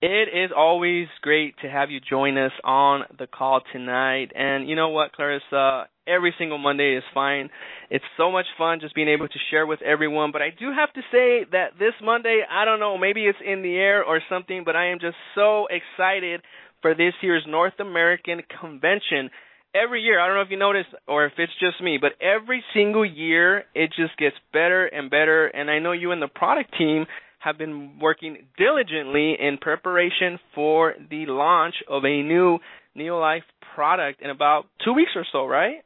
It 0.00 0.28
is 0.34 0.50
always 0.56 1.06
great 1.20 1.54
to 1.62 1.70
have 1.70 1.90
you 1.90 2.00
join 2.00 2.36
us 2.36 2.52
on 2.64 3.04
the 3.18 3.28
call 3.28 3.60
tonight. 3.72 4.32
And 4.34 4.68
you 4.68 4.74
know 4.74 4.88
what, 4.88 5.12
Clarissa? 5.12 5.86
every 6.06 6.34
single 6.38 6.58
Monday 6.58 6.96
is 6.96 7.04
fine. 7.14 7.50
It's 7.90 8.04
so 8.16 8.30
much 8.30 8.46
fun 8.58 8.80
just 8.80 8.94
being 8.94 9.08
able 9.08 9.28
to 9.28 9.38
share 9.50 9.66
with 9.66 9.82
everyone. 9.82 10.32
But 10.32 10.42
I 10.42 10.50
do 10.50 10.72
have 10.74 10.92
to 10.94 11.00
say 11.12 11.46
that 11.52 11.78
this 11.78 11.94
Monday, 12.02 12.42
I 12.48 12.64
don't 12.64 12.80
know, 12.80 12.98
maybe 12.98 13.26
it's 13.26 13.38
in 13.44 13.62
the 13.62 13.74
air 13.74 14.04
or 14.04 14.20
something, 14.28 14.62
but 14.64 14.76
I 14.76 14.88
am 14.88 14.98
just 15.00 15.16
so 15.34 15.66
excited 15.70 16.42
for 16.80 16.94
this 16.94 17.14
year's 17.22 17.44
North 17.46 17.78
American 17.78 18.40
convention. 18.60 19.30
Every 19.74 20.02
year, 20.02 20.20
I 20.20 20.26
don't 20.26 20.36
know 20.36 20.42
if 20.42 20.50
you 20.50 20.58
noticed 20.58 20.90
or 21.08 21.24
if 21.24 21.32
it's 21.38 21.52
just 21.58 21.82
me, 21.82 21.98
but 21.98 22.12
every 22.20 22.62
single 22.74 23.06
year 23.06 23.64
it 23.74 23.90
just 23.96 24.16
gets 24.18 24.36
better 24.52 24.84
and 24.86 25.10
better. 25.10 25.46
And 25.46 25.70
I 25.70 25.78
know 25.78 25.92
you 25.92 26.12
and 26.12 26.20
the 26.20 26.28
product 26.28 26.74
team 26.76 27.06
have 27.38 27.56
been 27.56 27.98
working 27.98 28.36
diligently 28.58 29.34
in 29.40 29.56
preparation 29.58 30.38
for 30.54 30.94
the 31.10 31.24
launch 31.26 31.74
of 31.88 32.04
a 32.04 32.22
new 32.22 32.58
Neolife 32.96 33.42
product 33.74 34.20
in 34.20 34.28
about 34.28 34.66
two 34.84 34.92
weeks 34.92 35.12
or 35.16 35.24
so, 35.32 35.46
right? 35.46 35.76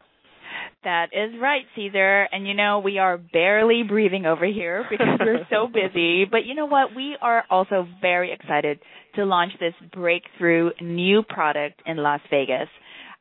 That 0.82 1.10
is 1.12 1.40
right, 1.40 1.64
Cesar. 1.74 2.28
And 2.32 2.46
you 2.46 2.54
know, 2.54 2.80
we 2.80 2.98
are 2.98 3.18
barely 3.18 3.82
breathing 3.82 4.26
over 4.26 4.46
here 4.46 4.84
because 4.90 5.06
we're 5.20 5.46
so 5.50 5.66
busy. 5.72 6.24
But 6.24 6.44
you 6.44 6.54
know 6.54 6.66
what? 6.66 6.94
We 6.94 7.16
are 7.20 7.44
also 7.50 7.86
very 8.00 8.32
excited 8.32 8.80
to 9.14 9.24
launch 9.24 9.52
this 9.60 9.74
breakthrough 9.92 10.70
new 10.80 11.22
product 11.22 11.82
in 11.86 11.96
Las 11.96 12.20
Vegas. 12.30 12.68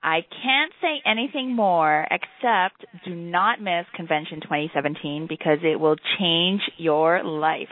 I 0.03 0.21
can't 0.21 0.71
say 0.81 1.01
anything 1.05 1.55
more 1.55 2.05
except 2.09 2.85
do 3.05 3.15
not 3.15 3.61
miss 3.61 3.85
Convention 3.95 4.41
2017 4.41 5.25
because 5.27 5.59
it 5.63 5.79
will 5.79 5.95
change 6.19 6.61
your 6.77 7.23
life. 7.23 7.69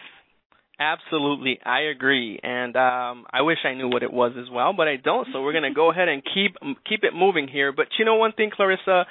Absolutely, 0.80 1.60
I 1.64 1.82
agree, 1.82 2.40
and 2.42 2.76
um, 2.76 3.26
I 3.32 3.44
wish 3.44 3.60
I 3.64 3.76
knew 3.76 3.88
what 3.88 4.02
it 4.02 4.12
was 4.12 4.34
as 4.38 4.50
well, 4.52 4.74
but 4.76 4.88
I 4.88 4.96
don't. 4.96 5.28
So 5.32 5.44
we're 5.44 5.52
going 5.52 5.64
to 5.64 5.74
go 5.74 5.92
ahead 5.92 6.10
and 6.10 6.24
keep 6.24 6.56
keep 6.90 7.04
it 7.04 7.14
moving 7.14 7.48
here. 7.48 7.72
But 7.72 7.88
you 8.00 8.06
know 8.06 8.16
one 8.16 8.34
thing, 8.34 8.50
Clarissa, 8.52 9.06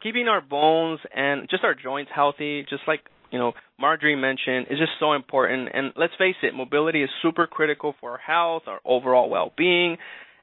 keeping 0.00 0.28
our 0.28 0.40
bones 0.40 1.00
and 1.14 1.48
just 1.50 1.64
our 1.64 1.74
joints 1.74 2.12
healthy, 2.14 2.64
just 2.70 2.82
like 2.86 3.00
you 3.32 3.38
know 3.40 3.52
Marjorie 3.80 4.14
mentioned, 4.14 4.68
is 4.70 4.78
just 4.78 4.92
so 5.00 5.12
important. 5.12 5.70
And 5.74 5.92
let's 5.96 6.12
face 6.18 6.36
it, 6.42 6.54
mobility 6.54 7.02
is 7.02 7.10
super 7.20 7.48
critical 7.48 7.96
for 8.00 8.12
our 8.12 8.18
health, 8.18 8.62
our 8.68 8.80
overall 8.84 9.28
well-being, 9.28 9.98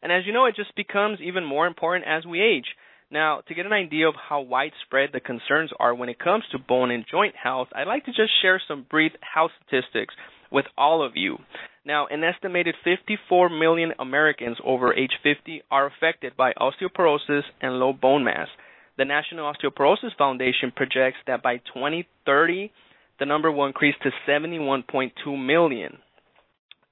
and 0.05 0.13
as 0.13 0.27
you 0.27 0.33
know, 0.33 0.45
it 0.45 0.55
just 0.55 0.75
becomes 0.75 1.17
even 1.19 1.43
more 1.43 1.65
important 1.65 2.05
as 2.07 2.27
we 2.27 2.39
age. 2.39 2.67
Now, 3.09 3.41
to 3.47 3.55
get 3.55 3.65
an 3.65 3.73
idea 3.73 4.07
of 4.07 4.13
how 4.13 4.41
widespread 4.41 5.09
the 5.11 5.19
concerns 5.19 5.71
are 5.79 5.95
when 5.95 6.09
it 6.09 6.19
comes 6.19 6.43
to 6.51 6.59
bone 6.59 6.91
and 6.91 7.03
joint 7.09 7.33
health, 7.35 7.69
I'd 7.75 7.87
like 7.87 8.05
to 8.05 8.11
just 8.11 8.29
share 8.39 8.61
some 8.67 8.85
brief 8.87 9.13
health 9.21 9.49
statistics 9.65 10.13
with 10.51 10.65
all 10.77 11.03
of 11.03 11.13
you. 11.15 11.39
Now, 11.83 12.05
an 12.05 12.23
estimated 12.23 12.75
54 12.83 13.49
million 13.49 13.93
Americans 13.97 14.57
over 14.63 14.93
age 14.93 15.13
50 15.23 15.63
are 15.71 15.87
affected 15.87 16.37
by 16.37 16.53
osteoporosis 16.53 17.41
and 17.59 17.79
low 17.79 17.91
bone 17.91 18.23
mass. 18.23 18.49
The 18.99 19.05
National 19.05 19.51
Osteoporosis 19.51 20.15
Foundation 20.19 20.71
projects 20.75 21.17
that 21.25 21.41
by 21.41 21.57
2030, 21.73 22.71
the 23.17 23.25
number 23.25 23.51
will 23.51 23.65
increase 23.65 23.95
to 24.03 24.11
71.2 24.29 25.11
million. 25.43 25.97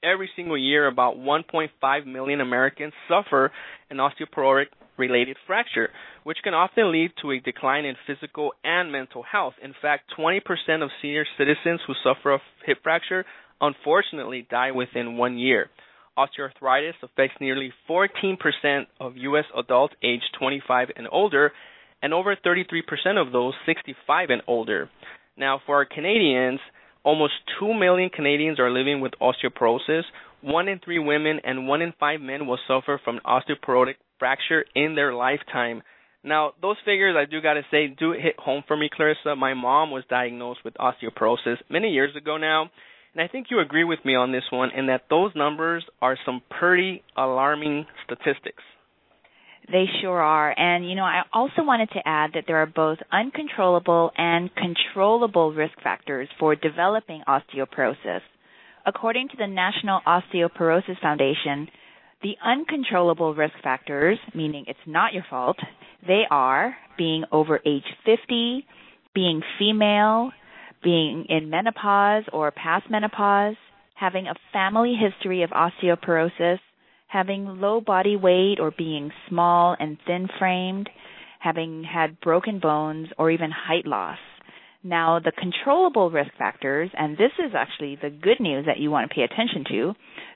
Every 0.04 0.30
single 0.36 0.58
year, 0.58 0.88
about 0.88 1.16
1.5 1.16 2.06
million 2.06 2.42
Americans 2.42 2.94
suffer 3.08 3.52
an 3.90 3.98
osteoporotic 3.98 4.66
related 4.98 5.38
fracture, 5.48 5.90
which 6.24 6.38
can 6.44 6.54
often 6.54 6.92
lead 6.92 7.12
to 7.22 7.32
a 7.32 7.40
decline 7.40 7.86
in 7.86 7.96
physical 8.06 8.52
and 8.64 8.92
mental 8.92 9.24
health. 9.24 9.54
In 9.64 9.74
fact, 9.82 10.12
20% 10.18 10.42
of 10.84 10.90
senior 11.02 11.26
citizens 11.38 11.80
who 11.88 11.94
suffer 12.04 12.34
a 12.34 12.40
hip 12.66 12.78
fracture 12.84 13.26
unfortunately 13.62 14.46
die 14.50 14.72
within 14.72 15.18
one 15.18 15.38
year. 15.38 15.70
Osteoarthritis 16.18 16.94
affects 17.02 17.38
nearly 17.40 17.72
14% 17.90 18.36
of 19.00 19.18
U.S. 19.18 19.46
adults 19.58 19.96
aged 20.04 20.36
25 20.38 20.90
and 20.96 21.08
older, 21.12 21.52
and 22.02 22.14
over 22.14 22.36
33% 22.36 22.82
of 23.20 23.32
those 23.32 23.54
65 23.66 24.30
and 24.30 24.42
older. 24.48 24.90
Now, 25.38 25.62
for 25.66 25.78
our 25.78 25.86
Canadians, 25.86 26.60
almost 27.04 27.34
2 27.60 27.74
million 27.74 28.10
Canadians 28.10 28.60
are 28.60 28.72
living 28.72 29.02
with 29.02 29.14
osteoporosis. 29.22 30.04
One 30.42 30.68
in 30.68 30.80
three 30.80 31.00
women 31.00 31.40
and 31.44 31.68
one 31.68 31.82
in 31.82 31.94
five 32.00 32.22
men 32.22 32.48
will 32.48 32.60
suffer 32.68 33.00
from 33.04 33.20
osteoporotic 33.26 33.96
fracture 34.20 34.66
in 34.76 34.96
their 34.96 35.14
lifetime. 35.14 35.84
Now, 36.24 36.54
those 36.62 36.78
figures 36.86 37.16
I 37.18 37.30
do 37.30 37.42
got 37.42 37.56
to 37.56 37.64
say 37.70 37.88
do 37.88 38.12
hit 38.12 38.40
home 38.40 38.64
for 38.68 38.78
me, 38.78 38.90
Clarissa. 38.94 39.36
My 39.36 39.54
mom 39.54 39.92
was 39.92 40.04
diagnosed 40.10 40.62
with 40.64 40.74
osteoporosis 40.76 41.58
many 41.70 41.90
years 41.90 42.16
ago 42.16 42.38
now, 42.38 42.70
and 43.14 43.22
I 43.22 43.28
think 43.28 43.48
you 43.50 43.60
agree 43.60 43.84
with 43.84 44.00
me 44.06 44.16
on 44.16 44.32
this 44.32 44.44
one 44.50 44.72
in 44.72 44.88
that 44.88 45.04
those 45.10 45.32
numbers 45.36 45.86
are 46.02 46.18
some 46.26 46.42
pretty 46.50 47.04
alarming 47.18 47.86
statistics. 48.06 48.64
They 49.72 49.86
sure 50.02 50.20
are. 50.20 50.54
And, 50.58 50.88
you 50.88 50.96
know, 50.96 51.04
I 51.04 51.22
also 51.32 51.64
wanted 51.64 51.90
to 51.92 52.02
add 52.06 52.32
that 52.34 52.44
there 52.48 52.58
are 52.58 52.66
both 52.66 52.98
uncontrollable 53.12 54.12
and 54.18 54.50
controllable 54.56 55.54
risk 55.54 55.74
factors 55.82 56.28
for 56.40 56.56
developing 56.56 57.24
osteoporosis. 57.28 58.22
According 58.86 59.30
to 59.30 59.38
the 59.38 59.48
National 59.48 60.02
Osteoporosis 60.06 61.00
Foundation, 61.02 61.70
the 62.22 62.36
uncontrollable 62.44 63.34
risk 63.34 63.54
factors, 63.64 64.18
meaning 64.36 64.66
it's 64.68 64.80
not 64.86 65.14
your 65.14 65.26
fault, 65.30 65.58
they 66.06 66.24
are 66.30 66.76
being 66.98 67.24
over 67.32 67.60
age 67.66 67.84
50, 68.06 68.66
being 69.16 69.42
female, 69.58 70.32
being 70.84 71.26
in 71.30 71.50
menopause 71.50 72.24
or 72.34 72.52
past 72.52 72.90
menopause, 72.90 73.56
having 73.96 74.28
a 74.28 74.36
family 74.52 74.96
history 75.00 75.44
of 75.44 75.52
osteoporosis, 75.52 76.60
having 77.14 77.62
low 77.62 77.80
body 77.80 78.16
weight 78.16 78.58
or 78.60 78.72
being 78.76 79.12
small 79.30 79.76
and 79.80 79.98
thin 80.08 80.28
framed, 80.40 80.90
having 81.40 81.84
had 81.84 82.20
broken 82.20 82.60
bones 82.60 83.08
or 83.20 83.30
even 83.30 83.52
height 83.52 83.86
loss. 83.86 84.18
Now, 84.84 85.20
the 85.20 85.32
controllable 85.32 86.10
risk 86.10 86.32
factors, 86.38 86.90
and 86.98 87.16
this 87.16 87.32
is 87.38 87.54
actually 87.56 87.98
the 88.02 88.10
good 88.10 88.40
news 88.40 88.66
that 88.66 88.80
you 88.80 88.90
want 88.90 89.10
to 89.10 89.16
pay 89.16 89.22
attention 89.22 89.64
to, 89.70 89.94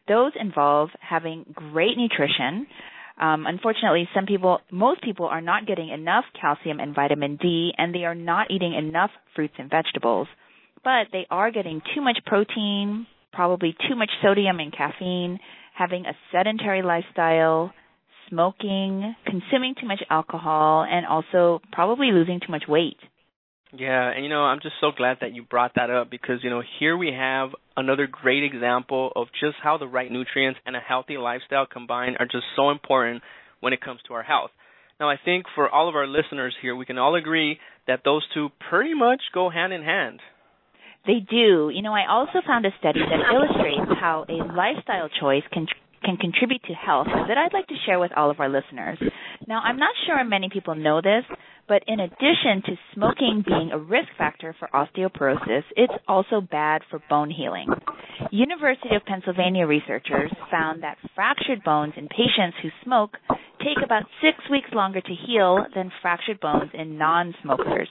those 0.08 0.32
involve 0.40 0.90
having 1.02 1.46
great 1.54 1.98
nutrition, 1.98 2.68
um, 3.20 3.48
unfortunately, 3.48 4.08
some 4.14 4.28
people, 4.28 4.60
most 4.72 5.02
people 5.02 5.26
are 5.26 5.42
not 5.42 5.66
getting 5.66 5.90
enough 5.90 6.26
calcium 6.40 6.80
and 6.80 6.94
vitamin 6.94 7.38
D, 7.42 7.72
and 7.76 7.94
they 7.94 8.06
are 8.06 8.16
not 8.16 8.52
eating 8.52 8.76
enough 8.76 9.10
fruits 9.36 9.56
and 9.58 9.70
vegetables. 9.70 10.28
But 10.84 11.08
they 11.12 11.26
are 11.32 11.50
getting 11.50 11.82
too 11.96 12.02
much 12.02 12.20
protein, 12.26 13.08
probably 13.34 13.76
too 13.90 13.96
much 13.96 14.12
sodium 14.22 14.60
and 14.60 14.72
caffeine, 14.72 15.40
having 15.78 16.06
a 16.06 16.14
sedentary 16.32 16.82
lifestyle, 16.82 17.74
smoking, 18.30 19.16
consuming 19.26 19.76
too 19.80 19.88
much 19.88 20.02
alcohol, 20.10 20.86
and 20.90 21.06
also 21.06 21.62
probably 21.72 22.12
losing 22.12 22.40
too 22.40 22.52
much 22.52 22.64
weight. 22.68 22.98
Yeah, 23.74 24.10
and 24.10 24.24
you 24.24 24.30
know, 24.30 24.42
I'm 24.42 24.60
just 24.62 24.76
so 24.80 24.92
glad 24.96 25.18
that 25.22 25.34
you 25.34 25.44
brought 25.44 25.74
that 25.76 25.90
up 25.90 26.10
because, 26.10 26.40
you 26.42 26.50
know, 26.50 26.64
here 26.80 26.96
we 26.96 27.12
have 27.12 27.50
another 27.76 28.08
great 28.08 28.44
example 28.44 29.12
of 29.16 29.28
just 29.42 29.58
how 29.62 29.78
the 29.78 29.88
right 29.88 30.12
nutrients 30.12 30.60
and 30.66 30.76
a 30.76 30.80
healthy 30.80 31.18
lifestyle 31.18 31.66
combined 31.66 32.18
are 32.20 32.26
just 32.26 32.46
so 32.56 32.70
important 32.70 33.22
when 33.60 33.74
it 33.74 33.82
comes 33.82 34.00
to 34.08 34.14
our 34.14 34.24
health. 34.24 34.52
Now, 35.00 35.10
I 35.10 35.18
think 35.24 35.46
for 35.54 35.70
all 35.70 35.90
of 35.90 35.96
our 35.96 36.08
listeners 36.08 36.56
here, 36.62 36.76
we 36.76 36.86
can 36.86 36.98
all 36.98 37.16
agree 37.16 37.60
that 37.88 38.02
those 38.04 38.24
two 38.34 38.50
pretty 38.70 38.94
much 38.94 39.22
go 39.34 39.50
hand 39.50 39.74
in 39.74 39.84
hand. 39.84 40.22
They 41.08 41.24
do. 41.24 41.72
You 41.74 41.82
know, 41.82 41.94
I 41.94 42.06
also 42.10 42.46
found 42.46 42.66
a 42.66 42.72
study 42.80 43.00
that 43.00 43.34
illustrates 43.34 44.00
how 44.00 44.26
a 44.28 44.44
lifestyle 44.54 45.10
choice 45.20 45.44
can 45.52 45.66
can 46.04 46.18
contribute 46.18 46.62
to 46.64 46.74
health 46.74 47.08
that 47.08 47.38
I'd 47.38 47.54
like 47.54 47.68
to 47.68 47.76
share 47.86 48.00
with 48.00 48.12
all 48.16 48.30
of 48.30 48.40
our 48.40 48.50
listeners. 48.50 49.00
Now, 49.48 49.62
I'm 49.64 49.78
not 49.78 49.96
sure 50.06 50.24
many 50.24 50.48
people 50.48 50.76
know 50.76 51.02
this, 51.02 51.24
but 51.68 51.84
in 51.88 52.00
addition 52.00 52.62
to 52.66 52.78
smoking 52.94 53.44
being 53.46 53.72
a 53.72 53.80
risk 53.80 54.10
factor 54.18 54.56
for 54.60 54.70
osteoporosis, 54.74 55.64
it's 55.76 55.94
also 56.08 56.40
bad 56.40 56.82
for 56.90 57.02
bone 57.10 57.30
healing. 57.30 57.68
University 58.32 58.96
of 58.96 59.06
Pennsylvania 59.06 59.66
researchers 59.66 60.32
found 60.52 60.84
that 60.84 60.98
fractured 61.16 61.64
bones 61.64 61.94
in 61.98 62.08
patients 62.08 62.58
who 62.62 62.70
smoke 62.84 63.18
take 63.60 63.84
about 63.84 64.04
six 64.22 64.38
weeks 64.52 64.70
longer 64.74 65.02
to 65.02 65.16
heal 65.26 65.66
than 65.76 65.92
fractured 66.02 66.40
bones 66.40 66.72
in 66.74 66.98
non-smokers. 66.98 67.90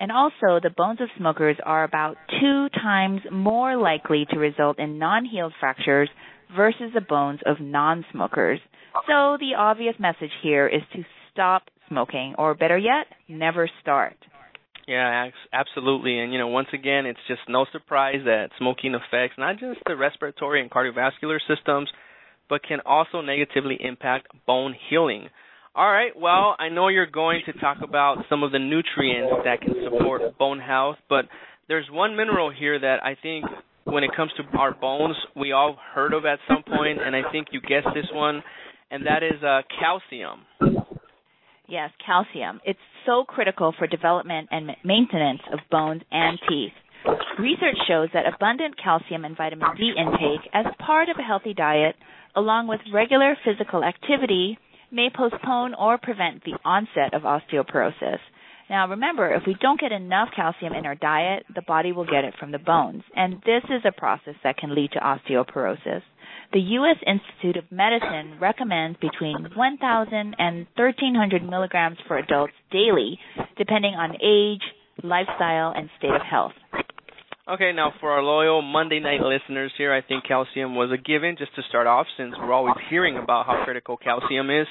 And 0.00 0.10
also, 0.10 0.58
the 0.60 0.72
bones 0.76 1.00
of 1.00 1.08
smokers 1.16 1.56
are 1.64 1.84
about 1.84 2.16
two 2.40 2.68
times 2.70 3.20
more 3.30 3.76
likely 3.76 4.26
to 4.30 4.38
result 4.38 4.78
in 4.78 4.98
non-healed 4.98 5.52
fractures 5.60 6.08
versus 6.56 6.90
the 6.94 7.00
bones 7.00 7.40
of 7.46 7.60
non-smokers. 7.60 8.60
So 9.06 9.36
the 9.38 9.54
obvious 9.56 9.94
message 9.98 10.32
here 10.42 10.66
is 10.66 10.82
to 10.94 11.04
stop 11.32 11.62
smoking, 11.88 12.34
or 12.36 12.54
better 12.54 12.76
yet, 12.76 13.06
never 13.28 13.68
start. 13.80 14.16
Yeah, 14.86 15.28
absolutely. 15.52 16.18
And 16.18 16.32
you 16.32 16.38
know, 16.38 16.48
once 16.48 16.68
again, 16.72 17.06
it's 17.06 17.20
just 17.28 17.40
no 17.48 17.66
surprise 17.72 18.20
that 18.24 18.50
smoking 18.58 18.94
affects 18.94 19.38
not 19.38 19.58
just 19.58 19.80
the 19.86 19.96
respiratory 19.96 20.60
and 20.60 20.70
cardiovascular 20.70 21.38
systems, 21.48 21.88
but 22.48 22.62
can 22.62 22.80
also 22.84 23.20
negatively 23.20 23.78
impact 23.80 24.26
bone 24.46 24.74
healing. 24.90 25.28
All 25.74 25.90
right, 25.90 26.12
well, 26.14 26.54
I 26.58 26.68
know 26.68 26.88
you're 26.88 27.06
going 27.06 27.40
to 27.46 27.54
talk 27.54 27.78
about 27.82 28.26
some 28.28 28.42
of 28.42 28.52
the 28.52 28.58
nutrients 28.58 29.32
that 29.44 29.62
can 29.62 29.72
support 29.82 30.36
bone 30.38 30.60
health, 30.60 30.96
but 31.08 31.24
there's 31.66 31.86
one 31.90 32.14
mineral 32.14 32.52
here 32.52 32.78
that 32.78 33.02
I 33.02 33.16
think 33.22 33.46
when 33.84 34.04
it 34.04 34.10
comes 34.14 34.32
to 34.36 34.58
our 34.58 34.74
bones, 34.74 35.16
we 35.34 35.52
all 35.52 35.78
heard 35.94 36.12
of 36.12 36.26
at 36.26 36.40
some 36.46 36.62
point, 36.62 36.98
and 37.00 37.16
I 37.16 37.22
think 37.32 37.48
you 37.52 37.62
guessed 37.62 37.88
this 37.94 38.04
one, 38.12 38.42
and 38.90 39.06
that 39.06 39.22
is 39.22 39.42
uh, 39.42 39.62
calcium. 39.80 40.40
Yes, 41.66 41.90
calcium. 42.04 42.60
It's 42.66 42.78
so 43.06 43.24
critical 43.26 43.74
for 43.78 43.86
development 43.86 44.48
and 44.50 44.72
maintenance 44.84 45.40
of 45.50 45.60
bones 45.70 46.02
and 46.10 46.38
teeth. 46.50 46.72
Research 47.38 47.76
shows 47.88 48.10
that 48.12 48.24
abundant 48.26 48.74
calcium 48.76 49.24
and 49.24 49.34
vitamin 49.34 49.68
D 49.78 49.94
intake 49.96 50.50
as 50.52 50.66
part 50.84 51.08
of 51.08 51.16
a 51.18 51.22
healthy 51.22 51.54
diet, 51.54 51.96
along 52.36 52.68
with 52.68 52.80
regular 52.92 53.38
physical 53.42 53.82
activity, 53.82 54.58
may 54.92 55.08
postpone 55.14 55.74
or 55.74 55.98
prevent 55.98 56.44
the 56.44 56.58
onset 56.64 57.14
of 57.14 57.22
osteoporosis. 57.22 58.18
Now, 58.70 58.88
remember, 58.88 59.34
if 59.34 59.42
we 59.46 59.56
don't 59.60 59.80
get 59.80 59.92
enough 59.92 60.28
calcium 60.34 60.72
in 60.72 60.86
our 60.86 60.94
diet, 60.94 61.44
the 61.54 61.62
body 61.62 61.92
will 61.92 62.04
get 62.06 62.24
it 62.24 62.34
from 62.38 62.52
the 62.52 62.58
bones, 62.58 63.02
and 63.14 63.34
this 63.44 63.64
is 63.64 63.82
a 63.84 63.92
process 63.92 64.34
that 64.44 64.56
can 64.56 64.74
lead 64.74 64.92
to 64.92 65.00
osteoporosis. 65.00 66.02
The 66.52 66.60
U.S. 66.60 66.96
Institute 67.06 67.56
of 67.56 67.70
Medicine 67.72 68.38
recommends 68.40 68.98
between 68.98 69.48
1,000 69.54 70.36
and 70.38 70.66
1,300 70.76 71.42
milligrams 71.42 71.98
for 72.06 72.18
adults 72.18 72.52
daily, 72.70 73.18
depending 73.56 73.94
on 73.94 74.16
age, 74.22 74.62
lifestyle, 75.02 75.72
and 75.74 75.88
state 75.98 76.14
of 76.14 76.22
health. 76.22 76.52
Okay, 77.50 77.72
now 77.74 77.92
for 77.98 78.12
our 78.12 78.22
loyal 78.22 78.62
Monday 78.62 79.00
night 79.00 79.20
listeners 79.20 79.72
here, 79.76 79.92
I 79.92 80.00
think 80.00 80.22
calcium 80.24 80.76
was 80.76 80.92
a 80.92 80.96
given 80.96 81.34
just 81.36 81.52
to 81.56 81.62
start 81.68 81.88
off 81.88 82.06
since 82.16 82.32
we're 82.38 82.52
always 82.52 82.76
hearing 82.88 83.18
about 83.18 83.46
how 83.46 83.64
critical 83.64 83.96
calcium 83.96 84.48
is. 84.48 84.68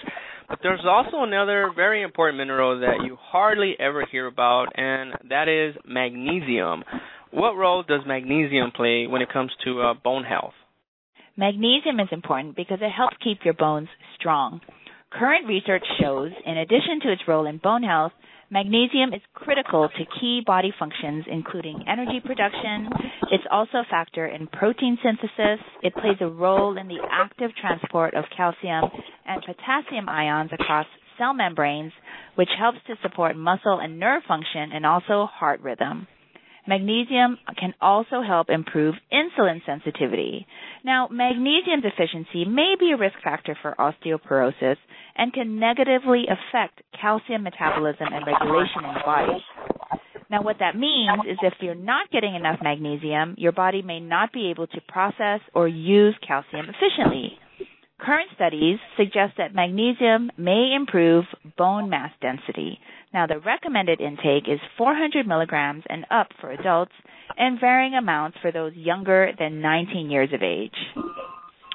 But 0.48 0.60
there's 0.64 0.86
also 0.88 1.24
another 1.24 1.70
very 1.76 2.02
important 2.02 2.38
mineral 2.38 2.80
that 2.80 3.06
you 3.06 3.18
hardly 3.20 3.76
ever 3.78 4.06
hear 4.10 4.26
about, 4.26 4.68
and 4.76 5.12
that 5.30 5.50
is 5.50 5.76
magnesium. 5.86 6.86
What 7.32 7.58
role 7.58 7.84
does 7.84 8.02
magnesium 8.08 8.72
play 8.74 9.06
when 9.06 9.22
it 9.22 9.34
comes 9.34 9.52
to 9.66 9.82
uh, 9.82 9.94
bone 10.02 10.24
health? 10.24 10.54
Magnesium 11.36 12.00
is 12.00 12.08
important 12.12 12.56
because 12.56 12.80
it 12.82 12.90
helps 12.90 13.18
keep 13.22 13.40
your 13.44 13.54
bones 13.54 13.90
strong. 14.18 14.62
Current 15.12 15.46
research 15.46 15.84
shows, 16.00 16.32
in 16.46 16.58
addition 16.58 17.02
to 17.04 17.12
its 17.12 17.24
role 17.28 17.48
in 17.48 17.58
bone 17.58 17.84
health, 17.84 18.14
Magnesium 18.52 19.14
is 19.14 19.22
critical 19.34 19.88
to 19.88 20.20
key 20.20 20.42
body 20.46 20.74
functions, 20.78 21.24
including 21.32 21.86
energy 21.88 22.20
production. 22.20 22.90
It's 23.32 23.46
also 23.50 23.78
a 23.78 23.88
factor 23.90 24.28
in 24.28 24.46
protein 24.48 24.98
synthesis. 25.02 25.64
It 25.82 25.94
plays 25.94 26.18
a 26.20 26.28
role 26.28 26.78
in 26.78 26.90
the 26.90 27.00
active 27.10 27.52
transport 27.62 28.14
of 28.14 28.26
calcium 28.36 28.92
and 29.26 29.42
potassium 29.46 30.10
ions 30.10 30.52
across 30.52 30.86
cell 31.18 31.34
membranes, 31.34 31.94
which 32.36 32.50
helps 32.60 32.80
to 32.88 32.96
support 33.02 33.38
muscle 33.38 33.80
and 33.82 33.98
nerve 33.98 34.24
function 34.28 34.74
and 34.74 34.86
also 34.86 35.28
heart 35.32 35.62
rhythm. 35.62 36.06
Magnesium 36.67 37.38
can 37.60 37.74
also 37.82 38.21
help 38.21 38.50
improve 38.50 38.95
insulin 39.12 39.65
sensitivity. 39.65 40.45
Now, 40.84 41.08
magnesium 41.12 41.82
deficiency 41.82 42.45
may 42.45 42.76
be 42.80 42.91
a 42.91 42.97
risk 42.97 43.15
factor 43.24 43.58
for 43.62 43.76
osteoporosis 43.80 44.78
and 45.15 45.34
can 45.34 45.60
negatively 45.60 46.26
affect 46.26 46.82
calcium 47.00 47.43
metabolism 47.43 48.08
and 48.13 48.26
regulation 48.26 48.86
in 48.86 48.93
the 48.93 49.02
body. 49.06 49.43
Now, 50.30 50.43
what 50.43 50.58
that 50.60 50.78
means 50.78 51.24
is 51.30 51.38
if 51.41 51.54
you're 51.60 51.76
not 51.76 52.10
getting 52.10 52.36
enough 52.36 52.60
magnesium, 52.63 53.36
your 53.38 53.52
body 53.52 53.82
may 53.82 54.00
not 54.00 54.32
be 54.32 54.50
able 54.50 54.67
to 54.67 54.82
process 54.88 55.41
or 55.54 55.67
use 55.67 56.15
calcium 56.26 56.67
efficiently. 56.69 57.38
Current 58.02 58.32
studies 58.34 58.80
suggest 58.98 59.34
that 59.38 59.54
magnesium 59.54 60.32
may 60.36 60.74
improve 60.76 61.26
bone 61.56 61.88
mass 61.90 62.10
density. 62.20 62.80
Now, 63.14 63.28
the 63.28 63.40
recommended 63.40 64.02
intake 64.02 64.48
is 64.48 64.60
400 64.76 65.28
milligrams 65.28 65.84
and 65.88 66.06
up 66.10 66.28
for 66.40 66.52
adults 66.52 66.94
and 67.38 67.60
varying 67.60 67.94
amounts 67.94 68.38
for 68.42 68.52
those 68.52 68.74
younger 68.76 69.32
than 69.38 69.62
19 69.62 70.10
years 70.10 70.30
of 70.34 70.42
age. 70.42 70.74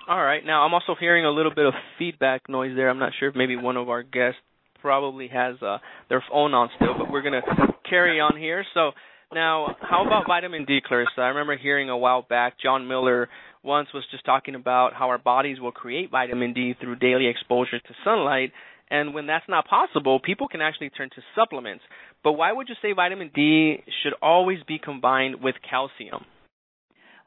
All 0.09 0.23
right. 0.23 0.45
Now, 0.45 0.63
I'm 0.63 0.75
also 0.75 0.97
hearing 0.99 1.25
a 1.25 1.31
little 1.31 1.55
bit 1.55 1.67
of 1.67 1.75
feedback 1.97 2.49
noise 2.49 2.75
there. 2.75 2.91
I'm 2.91 2.99
not 2.99 3.13
sure 3.19 3.29
if 3.29 3.37
maybe 3.37 3.57
one 3.57 3.77
of 3.77 3.89
our 3.89 4.03
guests 4.03 4.41
probably 4.81 5.29
has 5.29 5.63
uh, 5.63 5.79
their 6.09 6.25
phone 6.29 6.55
on 6.55 6.71
still, 6.77 6.95
but 6.99 7.11
we're 7.11 7.23
going 7.23 7.41
to 7.41 7.67
carry 7.89 8.21
on 8.21 8.37
here. 8.37 8.65
So, 8.75 8.93
now, 9.33 9.77
how 9.81 10.07
about 10.07 10.25
vitamin 10.27 10.65
D, 10.65 10.79
Clarissa? 10.87 11.19
I 11.19 11.29
remember 11.29 11.57
hearing 11.57 11.91
a 11.91 11.97
while 11.97 12.23
back 12.23 12.55
John 12.63 12.87
Miller 12.87 13.29
once 13.67 13.89
was 13.93 14.05
just 14.11 14.25
talking 14.25 14.55
about 14.55 14.95
how 14.95 15.09
our 15.09 15.19
bodies 15.19 15.61
will 15.61 15.73
create 15.73 16.11
vitamin 16.11 16.55
D 16.55 16.75
through 16.81 16.97
daily 16.97 17.27
exposure 17.27 17.79
to 17.79 17.95
sunlight. 18.05 18.53
And 18.89 19.13
when 19.13 19.27
that's 19.27 19.49
not 19.49 19.67
possible, 19.67 20.21
people 20.21 20.47
can 20.47 20.61
actually 20.61 20.91
turn 20.91 21.11
to 21.11 21.23
supplements. 21.35 21.83
But 22.23 22.35
why 22.35 22.53
would 22.53 22.69
you 22.69 22.77
say 22.81 22.93
vitamin 22.93 23.31
D 23.35 23.83
should 24.03 24.15
always 24.23 24.59
be 24.67 24.79
combined 24.79 25.43
with 25.43 25.57
calcium? 25.69 26.25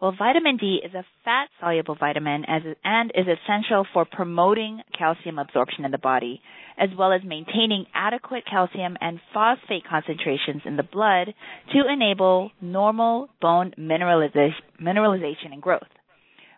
Well, 0.02 0.16
vitamin 0.18 0.56
D 0.56 0.80
is 0.84 0.94
a 0.94 1.04
fat 1.26 1.50
soluble 1.60 1.96
vitamin 2.00 2.46
and 2.48 3.12
is 3.14 3.26
essential 3.28 3.86
for 3.94 4.06
promoting 4.06 4.80
calcium 4.98 5.38
absorption 5.38 5.84
in 5.84 5.92
the 5.92 5.98
body, 5.98 6.42
as 6.78 6.88
well 6.98 7.12
as 7.12 7.20
maintaining 7.26 7.86
adequate 7.94 8.46
calcium 8.50 8.96
and 9.02 9.20
phosphate 9.34 9.84
concentrations 9.90 10.62
in 10.64 10.78
the 10.78 10.84
blood 10.84 11.34
to 11.74 11.94
enable 11.94 12.52
normal 12.62 13.28
bone 13.42 13.74
mineralization, 13.78 14.64
mineralization 14.82 15.52
and 15.52 15.62
growth. 15.62 15.82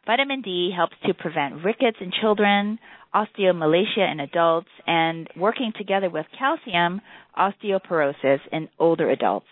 Vitamin 0.06 0.42
D 0.42 0.72
helps 0.76 0.96
to 1.06 1.14
prevent 1.14 1.64
rickets 1.64 1.98
in 2.02 2.12
children, 2.22 2.80
osteomalacia 3.14 4.12
in 4.12 4.20
adults, 4.20 4.70
and 4.88 5.30
working 5.38 5.74
together 5.78 6.10
with 6.10 6.26
calcium, 6.38 7.02
osteoporosis 7.38 8.40
in 8.52 8.68
older 8.80 9.10
adults. 9.10 9.46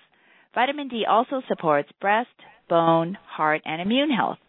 Vitamin 0.55 0.87
D 0.87 1.05
also 1.07 1.41
supports 1.47 1.89
breast, 2.01 2.29
bone, 2.67 3.17
heart, 3.27 3.61
and 3.65 3.81
immune 3.81 4.09
health. 4.09 4.39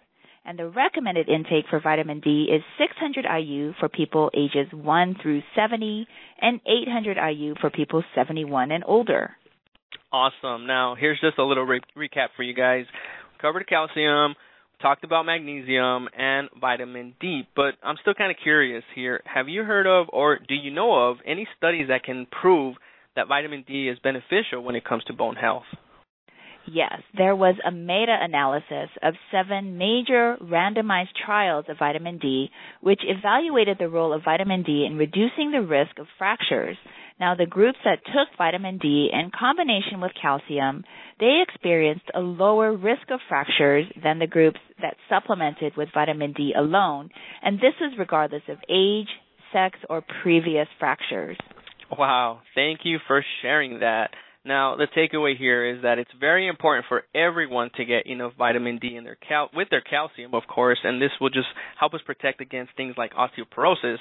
And 0.45 0.59
the 0.59 0.69
recommended 0.69 1.29
intake 1.29 1.67
for 1.69 1.81
vitamin 1.81 2.21
D 2.21 2.49
is 2.51 2.63
600 2.79 3.27
IU 3.39 3.75
for 3.79 3.91
people 3.91 4.31
ages 4.35 4.73
1 4.73 5.17
through 5.23 5.43
70 5.55 6.07
and 6.41 6.61
800 6.67 7.19
IU 7.31 7.55
for 7.61 7.69
people 7.69 8.03
71 8.15 8.73
and 8.73 8.83
older. 8.87 9.37
Awesome. 10.11 10.67
Now, 10.67 10.97
here's 10.99 11.21
just 11.21 11.39
a 11.39 11.45
little 11.45 11.65
re- 11.65 11.81
recap 11.97 12.29
for 12.37 12.43
you 12.43 12.55
guys. 12.55 12.87
Covered 13.41 13.69
calcium, 13.69 14.35
talked 14.81 15.05
about 15.05 15.27
magnesium 15.27 16.09
and 16.17 16.49
vitamin 16.61 17.15
D, 17.21 17.43
but 17.55 17.75
I'm 17.83 17.97
still 18.01 18.15
kind 18.15 18.31
of 18.31 18.37
curious 18.43 18.85
here. 18.95 19.23
Have 19.25 19.49
you 19.49 19.63
heard 19.63 19.87
of 19.87 20.07
or 20.13 20.39
do 20.39 20.55
you 20.55 20.71
know 20.71 21.11
of 21.11 21.19
any 21.27 21.47
studies 21.57 21.89
that 21.89 22.05
can 22.05 22.27
prove 22.27 22.77
that 23.17 23.29
vitamin 23.29 23.65
D 23.67 23.89
is 23.89 23.99
beneficial 23.99 24.63
when 24.63 24.77
it 24.77 24.85
comes 24.85 25.05
to 25.05 25.13
bone 25.13 25.37
health? 25.37 25.65
Yes, 26.67 27.01
there 27.17 27.35
was 27.35 27.57
a 27.67 27.73
meta 27.73 28.17
analysis 28.21 28.91
of 29.03 29.15
seven 29.33 29.79
major 29.79 30.37
randomized 30.43 31.15
trials 31.25 31.65
of 31.69 31.79
vitamin 31.79 32.19
D, 32.19 32.51
which 32.81 33.01
evaluated 33.03 33.79
the 33.79 33.89
role 33.89 34.13
of 34.13 34.23
vitamin 34.25 34.63
D 34.63 34.87
in 34.89 34.97
reducing 34.97 35.51
the 35.51 35.63
risk 35.63 35.99
of 35.99 36.07
fractures. 36.19 36.77
Now, 37.21 37.35
the 37.35 37.45
groups 37.45 37.79
that 37.85 38.03
took 38.07 38.37
vitamin 38.39 38.79
D 38.79 39.11
in 39.13 39.31
combination 39.39 40.01
with 40.01 40.13
calcium, 40.21 40.85
they 41.21 41.43
experienced 41.47 42.07
a 42.15 42.21
lower 42.21 42.75
risk 42.75 43.11
of 43.11 43.21
fractures 43.29 43.85
than 44.03 44.19
the 44.19 44.27
groups 44.27 44.59
that 44.81 44.97
supplemented 45.11 45.77
with 45.77 45.91
vitamin 45.93 46.33
D 46.33 46.55
alone, 46.57 47.11
and 47.43 47.59
this 47.59 47.75
is 47.81 47.99
regardless 47.99 48.43
of 48.49 48.57
age, 48.71 49.09
sex, 49.53 49.79
or 49.91 50.03
previous 50.23 50.67
fractures. 50.79 51.37
Wow, 51.97 52.41
thank 52.55 52.81
you 52.85 52.99
for 53.07 53.23
sharing 53.43 53.81
that. 53.81 54.11
Now, 54.43 54.77
the 54.77 54.87
takeaway 54.87 55.37
here 55.37 55.67
is 55.77 55.83
that 55.83 55.99
it's 55.99 56.11
very 56.19 56.49
important 56.49 56.87
for 56.89 57.03
everyone 57.15 57.71
to 57.77 57.85
get 57.85 58.07
enough 58.07 58.33
vitamin 58.39 58.79
D 58.79 58.97
in 58.97 59.05
their 59.05 59.17
cal- 59.17 59.51
with 59.53 59.69
their 59.69 59.83
calcium, 59.83 60.35
of 60.35 60.45
course, 60.47 60.79
and 60.83 61.03
this 61.03 61.11
will 61.21 61.29
just 61.29 61.49
help 61.79 61.93
us 61.93 62.01
protect 62.07 62.41
against 62.41 62.75
things 62.75 62.95
like 62.97 63.13
osteoporosis. 63.13 63.99